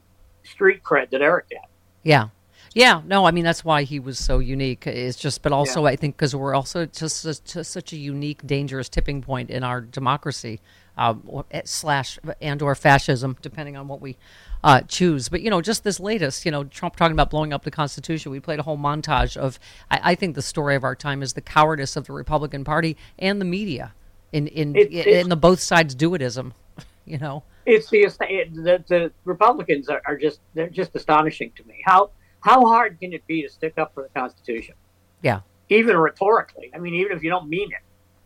street 0.52 0.84
cred 0.84 1.10
that 1.12 1.22
Eric 1.22 1.46
had. 1.52 1.68
Yeah. 2.04 2.30
Yeah, 2.74 3.02
no, 3.06 3.26
I 3.26 3.32
mean 3.32 3.44
that's 3.44 3.66
why 3.66 3.84
he 3.84 4.00
was 4.00 4.20
so 4.20 4.38
unique. 4.38 4.86
It's 4.86 5.18
just, 5.18 5.42
but 5.42 5.52
also 5.52 5.86
I 5.86 5.96
think 5.96 6.16
because 6.16 6.36
we're 6.36 6.54
also 6.54 6.86
just, 6.86 7.24
just, 7.24 7.66
such 7.66 7.92
a 7.92 7.98
unique, 7.98 8.46
dangerous 8.46 8.88
tipping 8.88 9.22
point 9.22 9.50
in 9.50 9.64
our 9.64 9.82
democracy, 9.82 10.60
or- 10.96 11.46
eh, 11.50 11.62
slash 11.66 12.20
and 12.40 12.62
or 12.62 12.76
fascism, 12.76 13.36
depending 13.42 13.76
on 13.78 13.88
what 13.88 14.00
we 14.00 14.16
uh, 14.64 14.82
choose. 14.82 15.28
But 15.28 15.42
you 15.42 15.50
know, 15.50 15.62
just 15.62 15.84
this 15.84 16.00
latest, 16.00 16.46
you 16.46 16.52
know, 16.52 16.66
Trump 16.66 16.96
talking 16.96 17.14
about 17.14 17.32
blowing 17.32 17.52
up 17.52 17.64
the 17.64 17.72
Constitution. 17.72 18.32
We 18.32 18.40
played 18.40 18.60
a 18.60 18.64
whole 18.64 18.78
montage 18.78 19.38
of. 19.38 19.60
I, 19.90 20.12
I 20.12 20.16
think 20.16 20.36
the 20.36 20.42
story 20.44 20.76
of 20.76 20.84
our 20.84 20.96
time 20.96 21.24
is 21.24 21.34
the 21.34 21.42
cowardice 21.42 21.96
of 21.96 22.06
the 22.06 22.14
Republican 22.14 22.64
Party 22.64 22.96
and 23.18 23.42
the 23.42 23.46
media 23.46 23.94
in 24.32 24.46
in 24.48 24.76
It- 24.76 24.92
in, 25.08 25.30
the 25.30 25.36
both 25.36 25.62
sides 25.62 25.96
do 25.96 26.12
itism. 26.12 26.52
You 27.06 27.18
know. 27.18 27.44
It's 27.68 27.90
the 27.90 28.08
the, 28.08 28.84
the 28.88 29.12
Republicans 29.26 29.90
are, 29.90 30.02
are 30.06 30.18
just 30.18 30.40
they're 30.54 30.70
just 30.70 30.96
astonishing 30.96 31.52
to 31.58 31.64
me. 31.66 31.82
How 31.86 32.12
how 32.40 32.66
hard 32.66 32.98
can 33.00 33.12
it 33.12 33.28
be 33.28 33.42
to 33.44 33.50
stick 33.50 33.74
up 33.78 33.94
for 33.94 34.04
the 34.04 34.10
Constitution, 34.20 34.76
Yeah. 35.22 35.42
even 35.70 35.98
rhetorically? 35.98 36.72
I 36.74 36.78
mean, 36.80 36.94
even 36.94 37.16
if 37.18 37.24
you 37.24 37.30
don't 37.30 37.50
mean 37.50 37.70
it, 37.72 37.82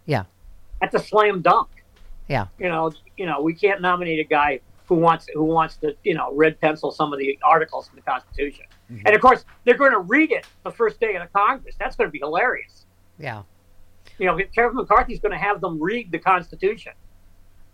Yeah. 0.05 0.25
that's 0.79 0.93
a 0.93 0.99
slam 0.99 1.41
dunk. 1.41 1.69
Yeah. 2.27 2.47
You 2.59 2.69
know, 2.69 2.91
you 3.17 3.25
know, 3.25 3.41
we 3.41 3.53
can't 3.55 3.81
nominate 3.81 4.19
a 4.19 4.29
guy 4.29 4.59
who 4.85 4.95
wants 4.95 5.27
who 5.33 5.43
wants 5.43 5.77
to 5.77 5.95
you 6.03 6.13
know 6.13 6.31
red 6.35 6.61
pencil 6.61 6.91
some 6.91 7.11
of 7.11 7.17
the 7.17 7.39
articles 7.43 7.89
in 7.89 7.95
the 7.95 8.01
Constitution. 8.03 8.65
Mm-hmm. 8.91 9.07
And 9.07 9.15
of 9.15 9.21
course, 9.21 9.43
they're 9.65 9.77
going 9.77 9.93
to 9.93 9.99
read 9.99 10.31
it 10.31 10.45
the 10.63 10.71
first 10.71 10.99
day 10.99 11.15
of 11.15 11.23
the 11.23 11.29
Congress. 11.29 11.75
That's 11.79 11.95
going 11.95 12.09
to 12.09 12.11
be 12.11 12.19
hilarious. 12.19 12.85
Yeah. 13.17 13.41
You 14.19 14.27
know, 14.27 14.37
Kevin 14.53 14.75
McCarthy's 14.75 15.19
going 15.19 15.31
to 15.31 15.37
have 15.37 15.61
them 15.61 15.81
read 15.81 16.11
the 16.11 16.19
Constitution. 16.19 16.93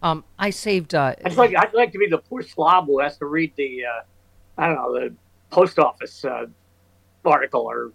Um, 0.01 0.23
I 0.37 0.51
saved. 0.51 0.93
Uh, 0.93 1.15
I'd 1.25 1.35
like 1.35 1.55
I'd 1.55 1.73
like 1.73 1.91
to 1.91 1.97
be 1.97 2.07
the 2.07 2.19
poor 2.19 2.41
slob 2.41 2.85
who 2.85 2.99
has 2.99 3.17
to 3.17 3.25
read 3.25 3.53
the 3.55 3.83
uh, 3.85 4.01
I 4.57 4.67
don't 4.67 4.75
know 4.75 4.93
the 4.93 5.13
post 5.49 5.79
office 5.79 6.23
uh, 6.23 6.45
article 7.25 7.61
or 7.61 7.91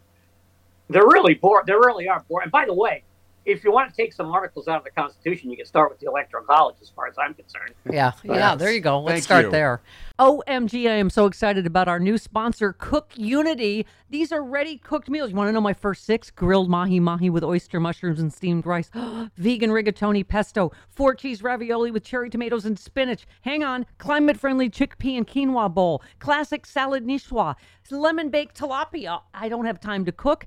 they're 0.88 1.06
really 1.06 1.34
bored. 1.34 1.66
They 1.66 1.72
really 1.72 2.08
are 2.08 2.24
bored. 2.28 2.44
And 2.44 2.52
by 2.52 2.66
the 2.66 2.74
way, 2.74 3.04
if 3.44 3.64
you 3.64 3.72
want 3.72 3.90
to 3.90 3.96
take 3.96 4.12
some 4.12 4.30
articles 4.30 4.68
out 4.68 4.78
of 4.78 4.84
the 4.84 4.90
Constitution, 4.90 5.50
you 5.50 5.56
can 5.56 5.66
start 5.66 5.90
with 5.90 5.98
the 6.00 6.06
Electoral 6.06 6.44
College, 6.44 6.76
as 6.80 6.90
far 6.90 7.06
as 7.06 7.14
I'm 7.18 7.34
concerned. 7.34 7.74
Yeah, 7.92 8.12
yeah, 8.24 8.54
there 8.54 8.72
you 8.72 8.80
go. 8.80 9.00
Let's 9.00 9.24
start 9.24 9.46
you. 9.46 9.50
there. 9.50 9.82
OMG, 10.18 10.88
I 10.88 10.94
am 10.94 11.10
so 11.10 11.26
excited 11.26 11.66
about 11.66 11.88
our 11.88 12.00
new 12.00 12.16
sponsor, 12.16 12.72
Cook 12.72 13.10
Unity. 13.16 13.86
These 14.08 14.30
are 14.30 14.42
ready 14.42 14.78
cooked 14.78 15.10
meals. 15.10 15.30
You 15.30 15.36
want 15.36 15.48
to 15.48 15.52
know 15.52 15.60
my 15.60 15.72
first 15.72 16.04
six? 16.04 16.30
Grilled 16.30 16.70
mahi 16.70 17.00
mahi 17.00 17.28
with 17.28 17.42
oyster 17.42 17.80
mushrooms 17.80 18.20
and 18.20 18.32
steamed 18.32 18.66
rice, 18.66 18.90
vegan 19.36 19.70
rigatoni 19.70 20.26
pesto, 20.26 20.70
four 20.88 21.14
cheese 21.14 21.42
ravioli 21.42 21.90
with 21.90 22.04
cherry 22.04 22.30
tomatoes 22.30 22.64
and 22.64 22.78
spinach. 22.78 23.26
Hang 23.40 23.64
on, 23.64 23.84
climate 23.98 24.38
friendly 24.38 24.70
chickpea 24.70 25.16
and 25.16 25.26
quinoa 25.26 25.72
bowl, 25.72 26.02
classic 26.18 26.66
salad 26.66 27.04
niçoise, 27.04 27.56
lemon 27.90 28.30
baked 28.30 28.58
tilapia. 28.58 29.22
I 29.34 29.48
don't 29.48 29.64
have 29.64 29.80
time 29.80 30.04
to 30.04 30.12
cook. 30.12 30.46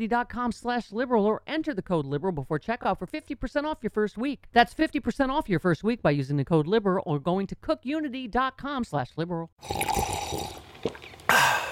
cookunity.com 0.00 0.52
slash 0.52 0.92
liberal 0.92 1.26
or 1.26 1.42
enter 1.46 1.74
the 1.74 1.82
code 1.82 2.06
liberal 2.06 2.32
before 2.32 2.58
checkout 2.58 2.98
for 2.98 3.06
50% 3.06 3.64
off 3.64 3.78
your 3.82 3.90
first 3.90 4.18
week. 4.18 4.44
That's 4.52 4.74
50% 4.74 5.30
off 5.30 5.48
your 5.48 5.60
first 5.60 5.84
week 5.84 6.02
by 6.02 6.10
using 6.10 6.36
the 6.36 6.44
code 6.44 6.66
liberal 6.66 7.02
or 7.06 7.18
going 7.18 7.46
to 7.48 7.56
cookunity.com 7.56 8.84
slash 8.84 9.10
liberal. 9.16 9.50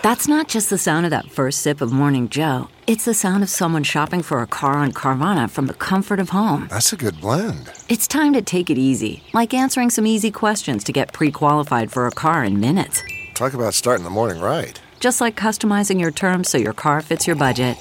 That's 0.03 0.29
not 0.29 0.49
just 0.49 0.71
the 0.71 0.79
sound 0.79 1.07
of 1.07 1.11
that 1.11 1.31
first 1.31 1.61
sip 1.61 1.81
of 1.81 1.91
Morning 1.91 2.29
Joe. 2.29 2.69
It's 2.87 3.05
the 3.05 3.15
sound 3.15 3.43
of 3.43 3.51
someone 3.51 3.83
shopping 3.83 4.23
for 4.23 4.41
a 4.41 4.47
car 4.47 4.75
on 4.75 4.93
Carvana 4.93 5.51
from 5.51 5.67
the 5.67 5.75
comfort 5.75 6.21
of 6.21 6.31
home. 6.31 6.69
That's 6.71 6.93
a 6.93 6.97
good 6.97 7.21
blend. 7.21 7.71
It's 7.89 8.07
time 8.07 8.33
to 8.35 8.41
take 8.41 8.71
it 8.71 8.79
easy, 8.79 9.25
like 9.35 9.53
answering 9.53 9.91
some 9.91 10.07
easy 10.07 10.31
questions 10.31 10.85
to 10.85 10.93
get 10.93 11.13
pre 11.13 11.33
qualified 11.33 11.91
for 11.91 12.07
a 12.07 12.13
car 12.13 12.45
in 12.45 12.61
minutes. 12.61 13.03
Talk 13.35 13.55
about 13.55 13.75
starting 13.75 14.05
the 14.05 14.11
morning 14.11 14.41
right. 14.41 14.81
Just 15.01 15.21
like 15.21 15.37
customizing 15.37 16.01
your 16.01 16.11
terms 16.11 16.49
so 16.49 16.59
your 16.59 16.73
car 16.73 17.01
fits 17.03 17.27
your 17.27 17.37
budget. 17.37 17.77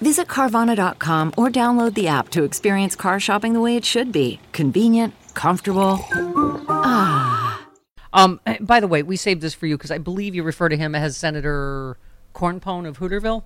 Visit 0.00 0.28
Carvana.com 0.28 1.34
or 1.36 1.48
download 1.48 1.94
the 1.94 2.08
app 2.08 2.28
to 2.30 2.44
experience 2.44 2.94
car 2.96 3.18
shopping 3.18 3.52
the 3.52 3.60
way 3.60 3.76
it 3.76 3.84
should 3.84 4.12
be 4.12 4.40
convenient, 4.52 5.14
comfortable. 5.34 5.98
Ah. 6.68 7.66
Um, 8.12 8.40
eh, 8.46 8.58
by 8.60 8.80
the 8.80 8.88
way, 8.88 9.02
we 9.02 9.16
saved 9.16 9.40
this 9.40 9.54
for 9.54 9.66
you 9.66 9.76
because 9.76 9.90
I 9.90 9.98
believe 9.98 10.34
you 10.34 10.42
refer 10.42 10.68
to 10.68 10.76
him 10.76 10.94
as 10.94 11.16
Senator 11.16 11.96
Cornpone 12.34 12.86
of 12.86 12.98
Hooterville. 12.98 13.44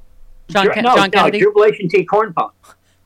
John, 0.48 0.68
Ke- 0.68 0.76
no, 0.82 0.94
John 0.96 1.10
no, 1.14 1.30
Jubilation 1.30 1.88
T. 1.88 2.06
Cornpone. 2.06 2.50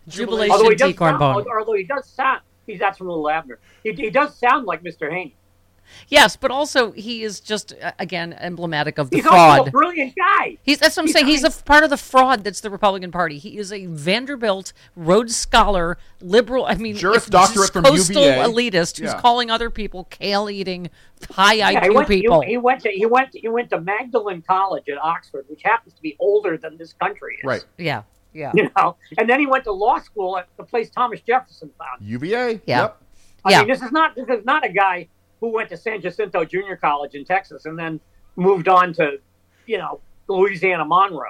Jubilation 0.09 0.53
Although 0.53 0.71
he 0.71 0.77
T. 0.77 0.77
does 0.77 0.97
sound, 0.97 1.21
Cornpone. 1.21 1.45
although 1.59 1.75
he 1.75 1.85
does 1.85 2.09
sound, 2.09 2.41
he's 2.67 2.79
that's 2.79 2.99
from 2.99 3.09
Little 3.09 3.29
Abner. 3.29 3.59
He, 3.83 3.93
he 3.93 4.11
does 4.11 4.37
sound 4.37 4.67
like 4.67 4.83
Mr. 4.83 5.11
Haney. 5.11 5.35
Yes, 6.09 6.37
but 6.37 6.51
also 6.51 6.93
he 6.93 7.23
is 7.23 7.41
just 7.41 7.75
uh, 7.83 7.93
again 7.99 8.33
emblematic 8.35 8.99
of 8.99 9.11
the 9.11 9.17
He's 9.17 9.27
also 9.27 9.37
a 9.37 9.57
fraud. 9.65 9.73
brilliant 9.73 10.15
guy. 10.17 10.57
He's 10.63 10.79
that's 10.79 10.97
what 10.97 11.03
I'm 11.03 11.07
He's- 11.07 11.15
saying. 11.15 11.27
I 11.27 11.31
He's 11.31 11.45
a 11.45 11.51
part 11.65 11.85
of 11.85 11.91
the 11.91 11.97
fraud 11.97 12.45
that's 12.45 12.61
the 12.61 12.71
Republican 12.71 13.11
Party. 13.13 13.39
He 13.39 13.59
is 13.59 13.73
a 13.73 13.87
Vanderbilt 13.87 14.73
Rhodes 14.97 15.37
Scholar, 15.37 15.99
liberal. 16.21 16.65
I 16.67 16.75
mean, 16.75 16.97
Juris 16.97 17.27
Doctorate 17.27 17.73
from 17.73 17.85
coastal 17.85 18.23
UVA. 18.23 18.39
elitist 18.45 18.99
who's 18.99 19.13
Yeah. 19.13 19.21
calling 19.21 19.51
other 19.51 19.71
people 19.71 20.05
kale 20.11 20.49
eating, 20.51 20.91
high 21.33 21.55
Yeah, 21.55 21.71
he 21.71 21.77
IQ 21.89 21.95
went, 21.95 22.09
people. 22.09 22.41
He, 22.43 22.51
he 22.51 22.57
went 22.57 22.81
to 22.83 22.91
he 22.91 23.07
went 23.07 23.33
to, 23.33 23.41
he 23.41 23.49
went 23.49 23.71
to 23.71 23.81
Magdalen 23.81 24.43
College 24.43 24.89
at 24.89 24.99
Oxford, 24.99 25.45
which 25.49 25.63
happens 25.63 25.95
to 25.95 26.03
be 26.03 26.17
older 26.19 26.57
than 26.57 26.77
this 26.79 26.93
country 26.95 27.35
is. 27.37 27.45
Right. 27.45 27.65
yeah, 27.77 28.03
yeah, 28.33 28.53
You 28.55 28.71
know, 28.77 28.97
and 29.19 29.29
then 29.29 29.41
he 29.41 29.47
went 29.47 29.65
to 29.65 29.73
law 29.73 29.99
school 29.99 30.39
at 30.39 30.49
the 30.57 30.65
place 30.65 30.91
Thomas 30.91 31.21
Jefferson 31.21 31.71
founded. 31.79 32.09
UVA. 32.09 32.61
Yeah. 32.67 32.81
Yep. 32.83 33.03
I 33.45 33.51
Yeah. 33.53 33.59
mean, 33.61 33.69
this 33.69 33.83
is 33.83 33.93
not 33.93 34.15
this 34.17 34.29
is 34.29 34.45
not 34.45 34.65
a 34.65 34.69
guy 34.69 35.09
who 35.41 35.51
went 35.51 35.69
to 35.71 35.77
San 35.77 36.01
Jacinto 36.01 36.45
Junior 36.45 36.77
College 36.77 37.15
in 37.15 37.25
Texas 37.25 37.65
and 37.65 37.79
then 37.79 38.01
moved 38.37 38.69
on 38.69 38.93
to, 38.95 39.19
you 39.67 39.79
know, 39.79 40.01
Louisiana 40.29 40.85
Monroe. 40.85 41.25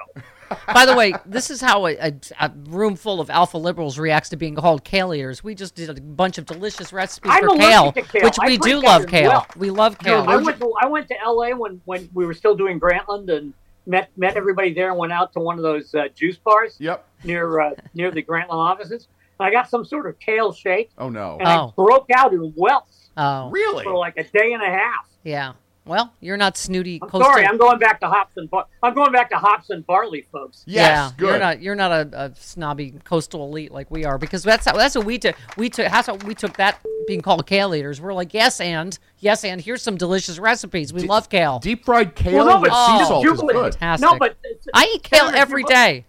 By 0.73 0.85
the 0.85 0.95
way, 0.95 1.13
this 1.25 1.51
is 1.51 1.61
how 1.61 1.85
a, 1.85 1.95
a, 1.95 2.13
a 2.39 2.51
room 2.69 2.95
full 2.95 3.21
of 3.21 3.29
alpha 3.29 3.57
liberals 3.57 3.99
reacts 3.99 4.29
to 4.29 4.35
being 4.37 4.55
called 4.55 4.83
kale 4.83 5.13
eaters. 5.13 5.43
We 5.43 5.53
just 5.53 5.75
did 5.75 5.89
a 5.89 6.01
bunch 6.01 6.39
of 6.39 6.45
delicious 6.45 6.91
recipes 6.91 7.31
I'm 7.33 7.43
for 7.43 7.55
kale, 7.55 7.91
kale. 7.91 8.23
which 8.23 8.37
I 8.39 8.47
we 8.47 8.57
do 8.57 8.81
that 8.81 8.87
love 8.87 9.07
kale. 9.07 9.29
well. 9.29 9.47
We 9.55 9.69
love 9.69 9.99
kale. 9.99 10.25
I 10.27 10.37
went 10.37 10.59
to 10.59 10.73
I 10.81 10.87
went 10.87 11.07
to 11.09 11.21
L.A. 11.21 11.53
when 11.53 11.81
when 11.85 12.09
we 12.13 12.25
were 12.25 12.33
still 12.33 12.55
doing 12.55 12.79
Grantland 12.79 13.31
and 13.31 13.53
met 13.85 14.09
met 14.17 14.37
everybody 14.37 14.73
there 14.73 14.89
and 14.89 14.97
went 14.97 15.13
out 15.13 15.33
to 15.33 15.39
one 15.39 15.57
of 15.57 15.63
those 15.63 15.93
uh, 15.93 16.07
juice 16.15 16.37
bars. 16.37 16.75
Yep. 16.79 17.05
near 17.23 17.59
uh, 17.59 17.71
near 17.93 18.09
the 18.09 18.23
Grantland 18.23 18.49
offices. 18.53 19.07
And 19.39 19.47
I 19.47 19.51
got 19.51 19.69
some 19.69 19.85
sort 19.85 20.05
of 20.07 20.19
kale 20.19 20.51
shake, 20.51 20.89
Oh 20.97 21.09
no. 21.09 21.37
and 21.39 21.47
Oh. 21.47 21.67
I 21.69 21.71
broke 21.75 22.09
out 22.13 22.33
in 22.33 22.53
welts 22.55 23.09
Oh, 23.17 23.49
Really? 23.49 23.83
for 23.83 23.95
like 23.95 24.17
a 24.17 24.23
day 24.23 24.53
and 24.53 24.61
a 24.61 24.69
half. 24.69 25.07
yeah. 25.23 25.53
Well, 25.85 26.13
you're 26.19 26.37
not 26.37 26.55
snooty. 26.55 26.99
I'm 27.01 27.09
coastal- 27.09 27.31
sorry, 27.31 27.47
I'm 27.47 27.57
going 27.57 27.79
back 27.79 27.99
to 28.01 28.07
hops 28.07 28.37
and 28.37 28.47
bar- 28.51 28.67
I'm 28.83 28.93
going 28.93 29.11
back 29.11 29.31
to 29.31 29.37
hops 29.37 29.71
and 29.71 29.83
barley, 29.87 30.27
folks. 30.31 30.63
Yes, 30.67 30.85
yeah, 30.87 31.11
good. 31.17 31.27
you're 31.29 31.39
not 31.39 31.61
you're 31.63 31.73
not 31.75 31.91
a, 31.91 32.25
a 32.25 32.35
snobby 32.35 32.93
coastal 33.05 33.45
elite 33.47 33.71
like 33.71 33.89
we 33.89 34.05
are 34.05 34.19
because 34.19 34.43
that's 34.43 34.65
how, 34.67 34.73
that's 34.77 34.93
what 34.95 35.05
we 35.05 35.17
took. 35.17 35.35
We 35.57 35.67
took 35.71 35.87
that's 35.89 36.07
what 36.07 36.23
we 36.25 36.35
took 36.35 36.55
that 36.57 36.79
being 37.07 37.21
called 37.21 37.47
kale 37.47 37.73
eaters. 37.73 37.99
We're 37.99 38.13
like 38.13 38.35
yes 38.35 38.61
and 38.61 38.99
yes 39.17 39.43
and 39.43 39.59
here's 39.59 39.81
some 39.81 39.97
delicious 39.97 40.37
recipes. 40.37 40.93
We 40.93 41.03
love 41.03 41.27
kale. 41.27 41.57
Deep 41.57 41.85
fried 41.85 42.13
kale 42.13 42.35
Well, 42.35 42.45
no, 42.45 42.61
with 42.61 42.69
but 42.69 42.77
oh. 42.77 42.97
sea 42.99 43.03
oh, 43.05 43.07
salt 43.07 43.25
is 43.25 43.41
good. 43.41 43.73
Fantastic. 43.75 44.11
No, 44.11 44.19
but 44.19 44.35
I 44.75 44.91
eat 44.93 45.01
kale 45.01 45.21
Senator 45.21 45.37
every 45.37 45.63
Jubal- 45.63 45.69
day. 45.73 46.05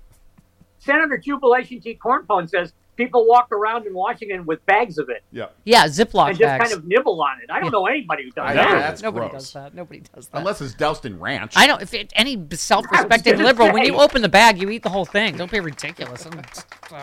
Senator 0.78 1.16
Jubilation 1.16 1.80
T. 1.80 1.98
Cornpone 2.02 2.50
says 2.50 2.72
people 3.00 3.26
walk 3.26 3.50
around 3.52 3.86
in 3.86 3.94
Washington 3.94 4.44
with 4.46 4.64
bags 4.66 4.98
of 4.98 5.08
it 5.08 5.22
Yeah. 5.32 5.46
Yeah, 5.64 5.86
Ziploc 5.86 6.28
and 6.30 6.38
just 6.38 6.48
bags. 6.48 6.64
kind 6.64 6.72
of 6.76 6.86
nibble 6.86 7.22
on 7.22 7.40
it. 7.42 7.50
I 7.50 7.60
don't 7.60 7.70
know 7.72 7.86
anybody 7.86 8.24
who 8.24 8.30
does 8.30 8.44
I 8.50 8.54
that. 8.54 8.68
know. 8.70 8.78
That's 8.78 9.02
Nobody 9.02 9.28
gross. 9.30 9.42
does 9.44 9.52
that. 9.54 9.74
Nobody 9.74 10.02
does 10.14 10.28
that. 10.28 10.38
Unless 10.38 10.60
it's 10.60 10.74
doused 10.74 11.06
in 11.06 11.18
ranch. 11.18 11.54
I 11.56 11.66
don't. 11.66 11.80
If 11.80 11.94
it, 11.94 12.12
any 12.16 12.42
self-respecting 12.52 13.32
gonna 13.36 13.44
liberal, 13.44 13.72
when 13.72 13.84
you 13.84 13.96
open 13.96 14.22
the 14.22 14.28
bag, 14.28 14.60
you 14.60 14.68
eat 14.70 14.82
the 14.82 14.90
whole 14.90 15.04
thing. 15.06 15.36
Don't 15.36 15.50
be 15.50 15.60
ridiculous. 15.60 16.26
I'm- 16.26 16.42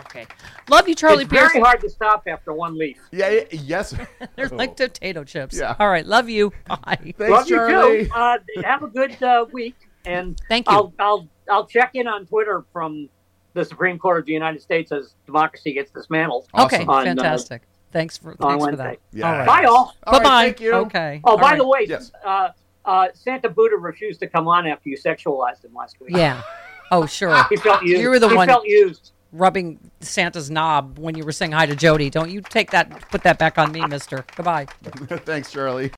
okay, 0.06 0.26
love 0.68 0.88
you, 0.88 0.94
Charlie 0.94 1.24
It's 1.24 1.32
very 1.32 1.60
hard 1.60 1.80
to 1.80 1.88
stop 1.90 2.22
after 2.26 2.52
one 2.52 2.78
leaf. 2.78 2.98
Yeah. 3.10 3.30
yeah, 3.30 3.40
Yes. 3.50 3.94
They're 4.36 4.48
like 4.48 4.76
potato 4.76 5.24
chips. 5.24 5.58
Yeah. 5.58 5.74
All 5.78 5.88
right, 5.88 6.06
love 6.06 6.28
you. 6.28 6.52
Bye. 6.68 6.98
Thanks, 7.16 7.18
Love 7.18 7.46
Charlie. 7.48 7.98
you 8.00 8.04
too. 8.06 8.12
Uh, 8.14 8.38
have 8.64 8.82
a 8.82 8.88
good 8.88 9.20
uh, 9.22 9.46
week, 9.52 9.76
and 10.06 10.38
Thank 10.48 10.68
you. 10.68 10.74
I'll, 10.76 10.92
I'll 10.98 11.28
I'll 11.50 11.66
check 11.66 11.92
in 11.94 12.06
on 12.06 12.26
Twitter 12.26 12.64
from 12.72 13.08
the 13.54 13.64
Supreme 13.64 13.98
Court 13.98 14.20
of 14.20 14.26
the 14.26 14.32
United 14.32 14.60
States 14.62 14.92
as 14.92 15.14
democracy 15.26 15.72
gets 15.72 15.90
dismantled. 15.90 16.46
Okay, 16.54 16.76
Awesome. 16.78 16.90
On, 16.90 17.00
uh, 17.02 17.04
fantastic. 17.04 17.62
Thanks 17.92 18.16
for 18.18 18.32
on 18.32 18.36
thanks 18.36 18.52
for 18.54 18.66
Wednesday. 18.66 18.84
that. 18.84 18.98
Yeah. 19.18 19.26
All 19.32 19.38
right. 19.38 19.46
Bye, 19.46 19.64
all. 19.64 19.74
All 20.06 20.12
right, 20.12 20.22
Bye 20.22 20.22
bye. 20.22 20.44
thank 20.44 20.60
you. 20.60 20.72
Okay. 20.74 21.20
Oh, 21.24 21.30
All 21.32 21.36
by 21.38 21.42
right. 21.52 21.58
the 21.58 21.66
way, 21.66 21.86
Yes. 21.88 22.12
uh, 22.24 22.50
uh, 22.84 23.08
Santa 23.14 23.48
Buddha 23.48 23.76
refused 23.76 24.20
to 24.20 24.26
come 24.28 24.46
on 24.48 24.66
after 24.66 24.88
you 24.88 24.96
sexualized 24.96 25.64
him 25.64 25.74
last 25.74 25.98
week. 26.00 26.10
Yeah. 26.16 26.42
Oh, 26.90 27.04
sure. 27.04 27.44
He 27.50 27.56
felt 27.58 27.82
used. 27.82 28.00
You 28.00 28.08
were 28.08 28.18
the 28.18 28.30
he 28.30 28.34
one 28.34 28.48
felt 28.48 28.64
used. 28.66 29.12
rubbing 29.32 29.78
Santa's 30.00 30.50
knob 30.50 30.98
when 30.98 31.14
you 31.14 31.22
were 31.22 31.32
saying 31.32 31.52
hi 31.52 31.66
to 31.66 31.76
Jody. 31.76 32.08
Don't 32.08 32.30
you 32.30 32.40
take 32.40 32.70
that, 32.70 33.10
put 33.10 33.22
that 33.24 33.38
back 33.38 33.58
on 33.58 33.72
me, 33.72 33.84
mister. 33.86 34.24
Goodbye. 34.34 34.64
Thanks, 35.26 35.52
Charlie. 35.52 35.86